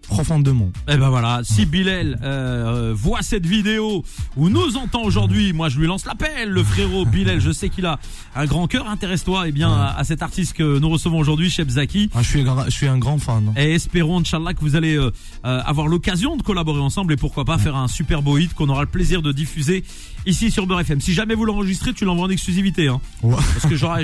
profondément. 0.09 0.71
Eh 0.89 0.97
ben 0.97 1.09
voilà, 1.09 1.41
si 1.43 1.67
Bilal 1.67 2.19
euh, 2.23 2.93
voit 2.97 3.23
cette 3.23 3.47
vidéo 3.47 4.05
ou 4.37 4.49
nous 4.49 4.77
entend 4.77 5.03
aujourd'hui, 5.03 5.53
moi 5.53 5.69
je 5.69 5.79
lui 5.79 5.87
lance 5.87 6.05
l'appel, 6.07 6.49
le 6.51 6.63
frérot 6.63 7.05
Bilal, 7.05 7.41
je 7.41 7.51
sais 7.51 7.69
qu'il 7.69 7.87
a 7.87 7.99
un 8.35 8.47
grand 8.47 8.67
cœur, 8.69 8.89
intéresse-toi 8.89 9.49
eh 9.49 9.53
bien 9.53 9.71
à, 9.73 9.95
à 9.99 10.05
cet 10.05 10.23
artiste 10.23 10.53
que 10.55 10.79
nous 10.79 10.89
recevons 10.89 11.19
aujourd'hui, 11.19 11.51
Cheb 11.51 11.69
Zaki. 11.71 12.11
Ah, 12.15 12.23
je 12.23 12.29
suis, 12.29 12.43
gra- 12.45 12.65
je 12.67 12.71
suis 12.71 12.87
un 12.89 12.99
grand 12.99 13.19
fan. 13.19 13.53
Et 13.57 13.73
espérons, 13.75 14.21
Inch'Allah, 14.21 14.55
que 14.55 14.61
vous 14.61 14.77
allez 14.77 14.97
euh, 14.97 15.11
euh, 15.45 15.61
avoir 15.65 15.87
l'occasion 15.89 16.37
de 16.37 16.43
collaborer 16.43 16.81
ensemble 16.81 17.13
et 17.13 17.17
pourquoi 17.17 17.45
pas 17.45 17.59
faire 17.59 17.77
un 17.77 17.89
super 17.89 18.23
beau 18.23 18.39
hit 18.39 18.55
qu'on 18.55 18.69
aura 18.69 18.83
le 18.83 18.89
plaisir 18.89 19.23
de 19.23 19.33
diffuser 19.33 19.85
ici 20.27 20.51
sur 20.51 20.67
Beurre 20.67 20.81
FM. 20.81 21.01
Si 21.01 21.13
jamais 21.15 21.35
vous 21.35 21.45
l'enregistrez, 21.45 21.93
tu 21.95 22.05
l'envoies 22.05 22.27
en 22.27 22.31
exclusivité, 22.31 22.89
hein, 22.89 23.01
Ouais. 23.23 23.35
parce 23.37 23.67
que 23.67 23.77
j'aurais, 23.77 24.03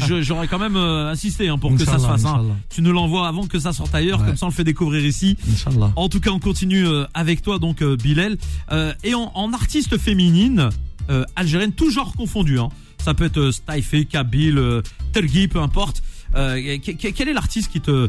quand 0.49 0.59
même 0.59 0.77
euh, 0.77 1.11
insisté 1.11 1.49
hein, 1.49 1.59
pour 1.59 1.75
que 1.75 1.85
ça 1.85 1.99
se 1.99 2.07
fasse. 2.07 2.25
hein. 2.25 2.43
Tu 2.71 2.83
nous 2.83 2.93
l'envoies 2.93 3.27
avant 3.29 3.47
que 3.47 3.59
ça 3.59 3.73
sorte 3.73 3.95
ailleurs, 3.95 4.25
comme 4.25 4.37
ça 4.37 4.47
on 4.47 4.49
le 4.49 4.55
fait 4.55 4.65
découvrir 4.65 5.05
ici. 5.05 5.37
Inch'Allah. 5.53 5.92
En 5.97 6.09
tout 6.09 6.21
cas, 6.21 6.31
on 6.31 6.39
continue 6.39 6.87
euh, 6.87 7.05
avec 7.15 7.43
toi, 7.43 7.59
donc 7.59 7.83
euh, 7.83 7.97
Bilal. 7.97 8.37
Euh, 8.71 8.93
et 9.05 9.15
en, 9.15 9.31
en 9.35 9.53
artiste 9.53 9.99
féminine, 9.99 10.69
algérienne, 11.37 11.73
tout 11.73 11.91
genre 11.91 12.15
confondu. 12.17 12.59
Hein. 12.59 12.69
Ça 13.03 13.13
peut 13.15 13.25
être 13.25 13.51
Staifé, 13.51 14.05
Kabil, 14.07 14.59
Tergui, 15.13 15.49
peu 15.49 15.61
importe. 15.61 16.03
Que- 16.33 16.77
que- 16.93 17.09
quel 17.09 17.29
est 17.29 17.33
l'artiste 17.35 17.71
qui 17.71 17.81
te 17.81 18.09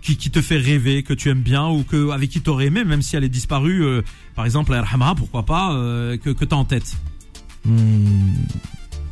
qui, 0.00 0.16
qui 0.16 0.30
te 0.30 0.40
fait 0.40 0.56
rêver, 0.56 1.02
que 1.02 1.12
tu 1.12 1.28
aimes 1.28 1.42
bien 1.42 1.68
ou 1.68 1.82
que 1.84 2.10
avec 2.10 2.30
qui 2.30 2.40
t'aurais 2.40 2.66
aimé, 2.66 2.82
même 2.82 3.02
si 3.02 3.14
elle 3.14 3.24
est 3.24 3.28
disparue, 3.28 3.84
euh, 3.84 4.00
par 4.34 4.46
exemple, 4.46 4.72
Erhamra, 4.72 5.14
pourquoi 5.14 5.44
pas, 5.44 5.74
euh, 5.74 6.16
que, 6.16 6.30
que 6.30 6.46
t'as 6.46 6.56
en 6.56 6.64
tête? 6.64 6.96
Hmm, 7.66 8.32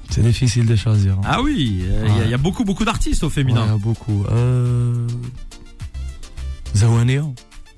C'est 0.09 0.23
difficile 0.23 0.65
de 0.65 0.75
choisir. 0.77 1.19
hein. 1.19 1.23
Ah 1.25 1.43
oui, 1.43 1.81
il 1.83 1.85
y 1.85 2.21
a- 2.21 2.25
il 2.25 2.31
y, 2.31 2.35
a 2.35 2.39
beaucoup 2.39 2.65
beaucoup 2.65 2.87
d'artistes 2.87 3.23
au 3.23 3.27
Ouais, 3.27 3.33
féminin. 3.33 3.63
il 3.67 3.71
y 3.73 3.75
a 3.75 3.79
beaucoup. 3.79 4.25
Euh... 4.31 5.07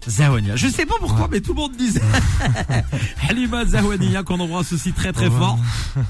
Zawania. 0.09 0.57
Je 0.57 0.69
sais 0.69 0.87
pas 0.87 0.95
pourquoi, 0.99 1.23
Ouais. 1.25 1.29
mais 1.33 1.41
tout 1.41 1.53
le 1.55 1.61
monde 1.61 1.77
disait 1.77 2.01
Halima 3.29 3.65
Zawania 3.65 4.23
qu'on 4.23 4.41
embrasse 4.41 4.73
aussi 4.73 4.93
très 4.93 5.13
très 5.13 5.31
fort. 5.31 5.59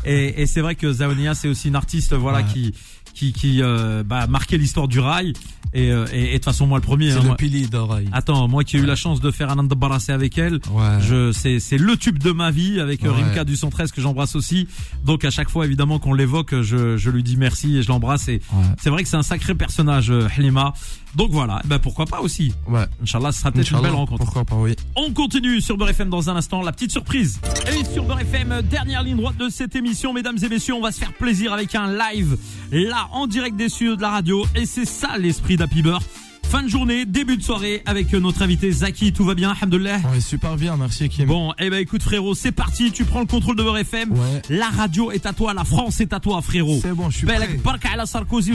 Et, 0.05 0.43
et 0.43 0.47
c'est 0.47 0.61
vrai 0.61 0.75
que 0.75 0.93
Zawania 0.93 1.35
c'est 1.35 1.49
aussi 1.49 1.69
une 1.69 1.77
artiste 1.77 2.15
voilà 2.15 2.39
Ouais. 2.39 2.45
qui 2.53 2.75
qui 3.14 3.33
qui 3.33 3.62
euh, 3.62 4.03
bah, 4.05 4.27
marqué 4.27 4.59
l'histoire 4.59 4.88
du 4.88 5.01
rail. 5.01 5.33
Et, 5.75 5.90
euh, 5.90 6.05
et, 6.12 6.25
et 6.25 6.29
de 6.29 6.33
toute 6.35 6.44
façon 6.44 6.66
moi 6.66 6.77
le 6.79 6.83
premier. 6.85 7.11
C'est 7.12 7.18
hein, 7.18 7.22
le 7.31 7.35
pilier 7.35 7.66
d'oreille. 7.66 8.07
Attends, 8.12 8.46
moi 8.46 8.62
qui 8.62 8.77
ai 8.77 8.81
eu 8.81 8.85
la 8.85 8.94
chance 8.96 9.20
de 9.22 9.31
faire 9.31 9.48
un 9.51 9.62
Barassé 9.64 10.12
avec 10.12 10.37
elle, 10.37 10.61
Ouais. 10.70 10.98
je 11.01 11.33
c'est 11.33 11.61
c'est 11.61 11.79
le 11.79 11.96
tube 11.96 12.18
de 12.18 12.31
ma 12.31 12.51
vie 12.51 12.79
avec 12.79 13.05
euh, 13.05 13.11
Ouais. 13.11 13.22
Rimka 13.22 13.44
du 13.44 13.57
113 13.57 13.90
que 13.90 14.03
j'embrasse 14.03 14.37
aussi. 14.37 14.68
Donc 15.05 15.25
à 15.25 15.31
chaque 15.31 15.48
fois 15.48 15.64
évidemment 15.64 15.98
qu'on 15.98 16.12
l'évoque, 16.12 16.61
je 16.61 16.98
je 16.98 17.11
lui 17.11 17.22
dis 17.22 17.37
merci 17.38 17.79
et 17.79 17.83
je 17.83 17.88
l'embrasse 17.88 18.29
et 18.29 18.42
Ouais. 18.53 18.64
c'est 18.83 18.90
vrai 18.90 19.03
que 19.03 19.09
c'est 19.09 19.16
un 19.16 19.22
sacré 19.22 19.55
personnage 19.55 20.11
euh, 20.11 20.29
Halima. 20.37 20.75
Donc 21.14 21.31
voilà, 21.31 21.61
ben 21.66 21.79
pourquoi 21.79 22.07
pas 22.07 22.20
aussi. 22.20 22.53
Ouais. 22.68 22.85
Inchallah, 23.03 23.33
ce 23.33 23.40
sera 23.40 23.53
peut-être 23.53 23.70
une 23.72 23.81
belle 23.83 23.90
rencontre. 23.92 24.25
Pourquoi 24.25 24.44
pas, 24.46 24.57
oui. 24.57 24.75
On 24.96 25.12
continue 25.12 25.61
sur 25.61 25.77
Beurre 25.77 25.90
FM 25.90 26.09
dans 26.09 26.31
un 26.31 26.37
instant, 26.37 26.62
la 26.62 26.72
petite 26.72 26.90
surprise. 26.90 27.38
Et 27.68 27.85
sur 27.92 28.05
Beurre 28.05 28.20
FM, 28.20 28.62
dernière 28.62 29.03
ligne 29.03 29.16
droite 29.18 29.37
de 29.37 29.51
cette 29.51 29.77
émission, 29.77 30.14
mesdames 30.14 30.38
et 30.42 30.48
messieurs, 30.48 30.72
on 30.72 30.81
va 30.81 30.90
se 30.90 30.98
faire 30.98 31.12
plaisir 31.12 31.53
avec 31.53 31.75
un 31.75 31.87
live, 31.92 32.38
là, 32.70 33.02
en 33.12 33.27
direct 33.27 33.57
des 33.57 33.69
studios 33.69 33.97
de 33.97 34.03
la 34.03 34.11
radio. 34.11 34.45
Et 34.55 34.67
c'est 34.67 34.85
ça 34.87 35.19
l'esprit 35.19 35.57
d'Happy 35.57 35.83
Beurre. 35.83 36.03
Fin 36.45 36.62
de 36.65 36.69
journée, 36.69 37.07
début 37.07 37.38
de 37.38 37.43
soirée 37.43 37.83
avec 37.87 38.12
notre 38.12 38.43
invité 38.43 38.71
Zaki. 38.71 39.15
Tout 39.15 39.25
va 39.25 39.35
bien, 39.35 39.53
alhamdoulilah? 39.53 39.99
Ouais, 40.12 40.21
super 40.21 40.57
bien, 40.57 40.77
merci 40.77 41.09
Kim. 41.09 41.27
Bon, 41.27 41.55
eh 41.59 41.71
ben 41.71 41.79
écoute 41.79 42.03
frérot, 42.03 42.35
c'est 42.35 42.53
parti, 42.53 42.93
tu 42.93 43.05
prends 43.07 43.21
le 43.21 43.27
contrôle 43.27 43.57
de 43.57 43.62
Beurre 43.62 43.79
FM. 43.79 44.12
Ouais. 44.12 44.43
La 44.51 44.67
radio 44.69 45.11
est 45.12 45.25
à 45.25 45.33
toi, 45.33 45.55
la 45.55 45.65
France 45.65 46.01
est 46.03 46.12
à 46.12 46.21
toi 46.21 46.43
frérot. 46.43 46.79
C'est 46.83 46.93
bon, 46.93 47.09
je 47.09 47.19
suis 47.19 47.27
Belek 47.27 47.49
prêt. 47.49 47.57
barka 47.65 47.88
ala 47.93 48.05
Sarkozy 48.05 48.53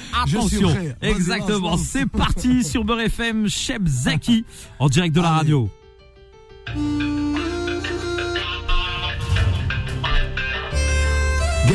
suis 0.30 0.60
Attention. 0.60 0.76
Exactement. 1.02 1.76
C'est 1.76 2.06
parti 2.06 2.64
sur 2.64 2.82
Beurre 2.84 3.02
FM, 3.02 3.48
Cheb 3.48 3.86
Zaki 3.86 4.44
en 4.80 4.88
direct 4.88 5.14
de 5.14 5.20
la 5.20 5.28
Allez. 5.28 5.38
radio. 5.38 5.70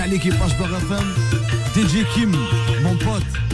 Gars, 0.06 0.12
l'équipage 0.12 0.58
Beurre 0.58 0.78
FM, 0.78 1.14
DJ 1.76 2.06
Kim, 2.14 2.32
mon 2.84 2.96
pote. 2.98 3.45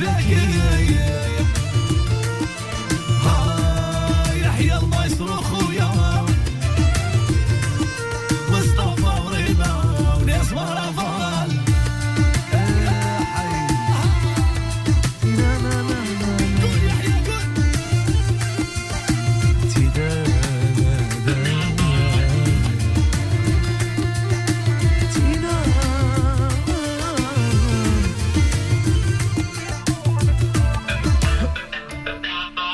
Zeki. 0.00 1.29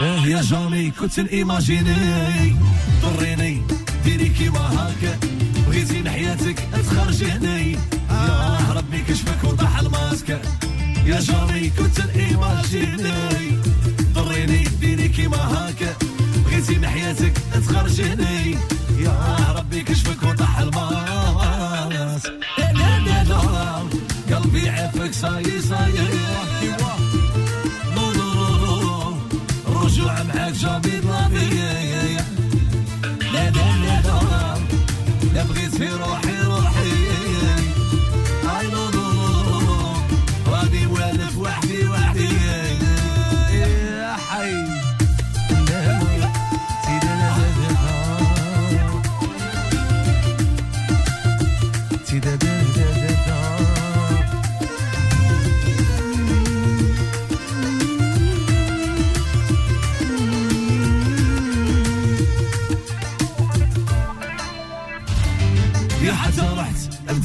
يا 0.07 0.43
جامي 0.43 0.91
كنت 0.91 1.19
ايماجيني 1.19 2.57
ضريني 3.03 3.63
ديري 4.05 4.29
كيما 4.29 4.61
هاكا. 4.61 5.19
بغيتي 5.67 6.01
من 6.01 6.11
حياتك 6.11 6.59
تخرجيني. 6.73 7.73
يا 8.11 8.73
ربي 8.77 8.99
كشفك 9.09 9.45
وطاح 9.45 9.79
الماسكة. 9.79 10.41
يا 11.07 11.21
جامي 11.21 11.71
كنت 11.71 12.01
ايماجيني 12.01 13.59
ضريني 14.15 14.65
ديري 14.81 15.09
كيما 15.09 15.37
هاكا. 15.37 15.97
بغيتي 16.45 16.79
من 16.79 16.87
حياتك 16.89 17.33
تخرجيني. 17.55 18.59
يا 18.99 19.37
ربي 19.57 19.83
كشفك 19.83 20.23
وطاح 20.23 20.59
الماس 20.59 21.26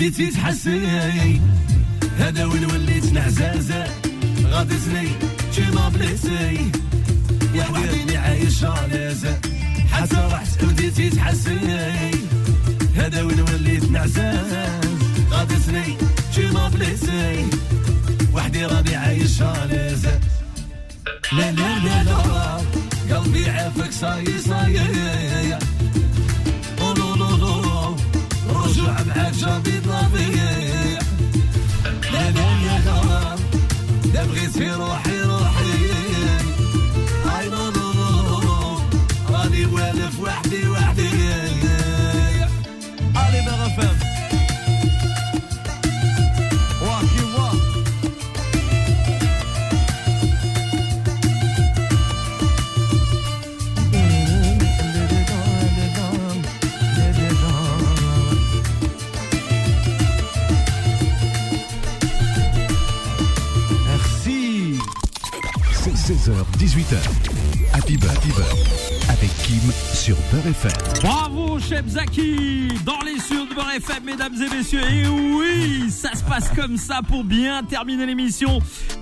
بديتي 0.01 0.31
تحسني 0.31 1.41
هذا 2.17 2.45
وين 2.45 2.65
وليت 2.65 3.13
نعزازة 3.13 3.83
غادي 4.45 4.77
زني 4.77 5.07
تي 5.55 5.61
ما 5.75 5.89
بليتي 5.89 6.71
يا 7.55 7.65
وحدي 7.71 8.01
اللي 8.03 8.17
عايش 8.17 8.63
لازا 8.63 9.39
حتى 9.91 10.29
رحت 10.31 10.65
بديتي 10.65 11.09
تحسني 11.09 12.11
هذا 12.95 13.21
وين 13.21 13.41
وليت 13.41 13.91
نعزازة 13.91 14.79
غادي 15.31 15.55
زني 15.67 15.97
تي 16.35 16.47
ما 16.47 16.67
بليتي 16.69 17.45
وحدي 18.33 18.65
راني 18.65 18.95
عايش 18.95 19.41
لازا 19.41 20.19
لا 21.31 21.51
لا 21.51 21.79
لا 21.79 22.03
لا. 22.03 22.61
قلبي 23.17 23.49
عافك 23.49 23.91
صاي 23.91 24.25
صاي. 24.47 24.79
رجوع 28.49 29.03
معاك 29.07 29.33
جابي 29.33 29.80
18h. 66.91 67.20
Happy. 67.95 68.29
Avec 69.09 69.29
Kim 69.43 69.59
sur 69.93 70.15
Beurre 70.31 70.47
FM. 70.47 70.71
Bravo, 71.01 71.59
chef 71.59 71.85
Zaki, 71.89 72.69
dans 72.85 73.01
les 73.05 73.19
cieux 73.19 73.45
de 73.49 73.53
Beurre 73.53 73.71
FM, 73.75 74.05
mesdames 74.05 74.33
et 74.41 74.55
messieurs. 74.55 74.79
Et 74.89 75.07
oui, 75.09 75.91
ça 75.91 76.15
se 76.15 76.23
passe 76.23 76.49
comme 76.55 76.77
ça 76.77 77.01
pour 77.05 77.25
bien 77.25 77.63
terminer 77.63 78.05
l'émission. 78.05 78.59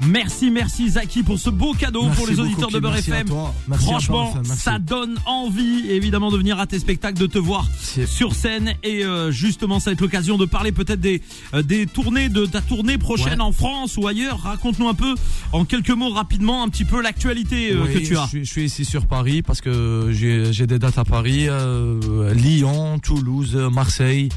Merci, 0.08 0.50
merci 0.50 0.90
Zaki 0.90 1.22
pour 1.22 1.38
ce 1.38 1.52
beau 1.52 1.74
cadeau 1.74 2.06
Merci 2.06 2.18
pour 2.18 2.28
les 2.28 2.34
beaucoup, 2.36 2.48
auditeurs 2.48 2.72
de. 2.72 2.80
Beurre 2.80 2.94
Merci 2.94 3.12
à 3.12 3.16
FM. 3.18 3.28
toi. 3.28 3.54
Merci 3.68 3.84
à 3.86 3.88
Franchement, 3.90 4.34
ça 4.44 4.80
donne 4.80 5.18
envie, 5.28 5.92
évidemment, 5.92 6.32
de 6.32 6.38
venir 6.38 6.60
à 6.60 6.66
tes 6.66 6.80
spectacles, 6.80 7.20
de 7.20 7.28
te 7.28 7.38
voir 7.38 7.68
sur 8.08 8.34
scène. 8.34 8.74
Et 8.82 9.06
euh, 9.06 9.30
justement, 9.32 9.80
ça 9.80 9.92
va 9.92 9.94
être 9.94 10.02
l'occasion 10.02 10.38
de 10.40 10.46
parler 10.46 10.72
peut-être 10.72 11.00
des, 11.02 11.22
euh, 11.54 11.62
des 11.62 11.86
tournées, 11.86 12.30
de 12.30 12.48
ta 12.48 12.62
tournée 12.62 12.98
prochaine 12.98 13.20
Ouais. 13.40 13.42
en 13.42 13.52
France 13.52 13.98
ou 13.98 14.08
ailleurs. 14.08 14.40
Raconte-nous 14.42 14.88
un 14.90 14.96
peu, 14.96 15.14
en 15.54 15.64
quelques 15.64 15.92
mots, 15.92 16.10
rapidement, 16.10 16.64
un 16.64 16.70
petit 16.70 16.86
peu 16.86 17.02
l'actualité 17.02 17.72
euh, 17.74 17.84
Oui, 17.86 17.94
que 17.94 18.00
tu 18.00 18.18
as. 18.18 18.28
Je 18.34 18.44
suis, 18.44 18.68
je 18.68 18.74
suis 18.74 18.79
sur 18.86 19.06
Paris 19.06 19.42
parce 19.42 19.62
que 19.62 20.10
j'ai 20.12 20.68
des 20.68 20.80
dates 20.80 20.98
à 20.98 21.04
Paris, 21.04 21.48
euh, 21.50 22.34
Lyon, 22.34 23.00
Toulouse, 23.00 23.56
Marseille. 23.56 24.30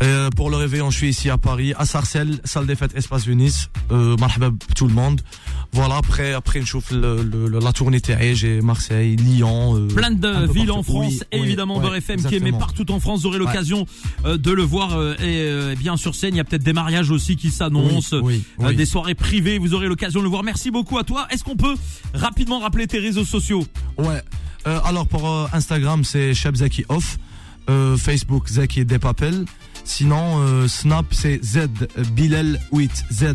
Euh, 0.00 0.30
pour 0.30 0.48
le 0.50 0.56
réveillon, 0.56 0.90
je 0.90 0.96
suis 0.96 1.08
ici 1.08 1.28
à 1.28 1.38
Paris, 1.38 1.74
à 1.76 1.84
Sarcelles, 1.84 2.38
salle 2.44 2.66
des 2.66 2.76
fêtes 2.76 2.96
Espace 2.96 3.26
Venise. 3.26 3.68
Euh, 3.90 4.16
tout 4.76 4.86
le 4.86 4.94
monde. 4.94 5.20
Voilà, 5.72 5.96
après, 5.96 6.32
après, 6.34 6.60
je 6.60 6.66
chauffe 6.66 6.92
le, 6.92 7.22
le- 7.22 7.58
la 7.58 7.72
tournée 7.72 8.00
TAE, 8.00 8.32
j'ai 8.34 8.60
Marseille, 8.60 9.16
Lyon. 9.16 9.76
euh, 9.76 9.88
plein 9.88 10.10
de 10.12 10.50
villes 10.52 10.70
en. 10.70 10.82
France 10.84 11.06
Oui, 11.12 11.20
et 11.32 11.40
oui, 11.40 11.46
évidemment 11.48 11.76
ouais, 11.76 11.82
Beurre 11.82 11.96
FM 11.96 12.22
qui 12.22 12.36
est 12.36 12.40
mais 12.40 12.52
partout 12.52 12.90
en 12.92 13.00
France. 13.00 13.20
Vous 13.22 13.26
aurez 13.26 13.38
l'occasion 13.38 13.86
euh, 14.24 14.38
de 14.38 14.50
le 14.52 14.62
voir 14.62 14.94
euh, 14.96 15.14
et 15.72 15.76
bien 15.76 15.96
sur 15.96 16.14
scène. 16.14 16.34
Il 16.34 16.38
y 16.38 16.40
a 16.40 16.44
peut-être 16.44 16.62
des 16.62 16.72
mariages 16.72 17.10
aussi 17.10 17.34
qui 17.36 17.50
s'annoncent, 17.50 18.16
Oui, 18.22 18.44
euh, 18.60 18.72
des 18.72 18.86
soirées 18.86 19.14
privées. 19.16 19.58
Vous 19.58 19.74
aurez 19.74 19.88
l'occasion 19.88 20.20
de 20.20 20.24
le 20.24 20.30
voir. 20.30 20.42
Merci 20.44 20.70
beaucoup 20.70 20.96
à 20.98 21.04
toi. 21.04 21.26
Est-ce 21.30 21.42
qu'on 21.44 21.56
peut 21.56 21.74
rapidement 22.14 22.60
rappeler 22.60 22.86
tes 22.86 22.98
réseaux 23.00 23.24
sociaux? 23.24 23.66
Ouais. 23.98 24.22
Euh, 24.66 24.78
alors 24.84 25.06
pour 25.06 25.28
Instagram, 25.52 26.04
c'est 26.04 26.34
Cheb 26.34 26.54
Zaki 26.56 26.84
Off. 26.88 27.18
Euh, 27.68 27.96
Facebook, 27.98 28.48
Zaki 28.48 28.84
Depapel. 28.86 29.44
Sinon, 29.88 30.42
euh, 30.42 30.68
Snap, 30.68 31.06
c'est 31.12 31.42
Z 31.42 31.68
Bilal 32.12 32.60
8. 32.72 33.04
Z 33.10 33.34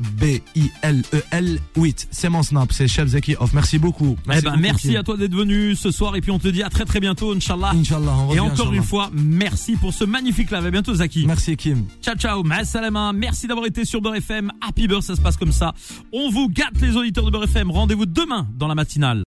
B-I-L-E-L 0.00 1.60
8. 1.76 2.08
C'est 2.10 2.28
mon 2.28 2.42
Snap, 2.42 2.72
c'est 2.72 2.86
Cheb 2.86 3.08
Zaki 3.08 3.36
Off. 3.40 3.52
Merci 3.52 3.78
beaucoup. 3.78 4.16
Eh 4.26 4.28
ben, 4.28 4.40
beaucoup, 4.42 4.58
merci 4.58 4.96
à 4.96 5.02
toi 5.02 5.16
d'être 5.16 5.34
venu 5.34 5.74
ce 5.74 5.90
soir 5.90 6.14
et 6.14 6.20
puis 6.20 6.30
on 6.30 6.38
te 6.38 6.48
dit 6.48 6.62
à 6.62 6.68
très 6.68 6.84
très 6.84 7.00
bientôt, 7.00 7.34
Inch'Allah. 7.34 7.72
Inch'Allah, 7.74 8.14
on 8.28 8.34
Et 8.34 8.38
encore 8.38 8.72
une 8.72 8.82
fois, 8.82 9.10
merci 9.12 9.76
pour 9.76 9.92
ce 9.92 10.04
magnifique 10.04 10.50
live. 10.50 10.66
À 10.66 10.70
bientôt, 10.70 10.94
Zaki. 10.94 11.26
Merci 11.26 11.56
Kim. 11.56 11.86
Ciao, 12.02 12.14
ciao. 12.14 12.44
Salama. 12.64 13.12
Merci 13.12 13.46
d'avoir 13.46 13.66
été 13.66 13.84
sur 13.84 14.00
Beurre 14.00 14.16
FM. 14.16 14.52
Happy 14.60 14.86
Beurre, 14.86 15.02
ça 15.02 15.16
se 15.16 15.20
passe 15.20 15.36
comme 15.36 15.52
ça. 15.52 15.72
On 16.12 16.30
vous 16.30 16.48
gâte 16.48 16.80
les 16.80 16.96
auditeurs 16.96 17.24
de 17.24 17.30
Beurre 17.30 17.44
FM. 17.44 17.70
Rendez-vous 17.70 18.06
demain 18.06 18.46
dans 18.56 18.68
la 18.68 18.74
matinale. 18.74 19.16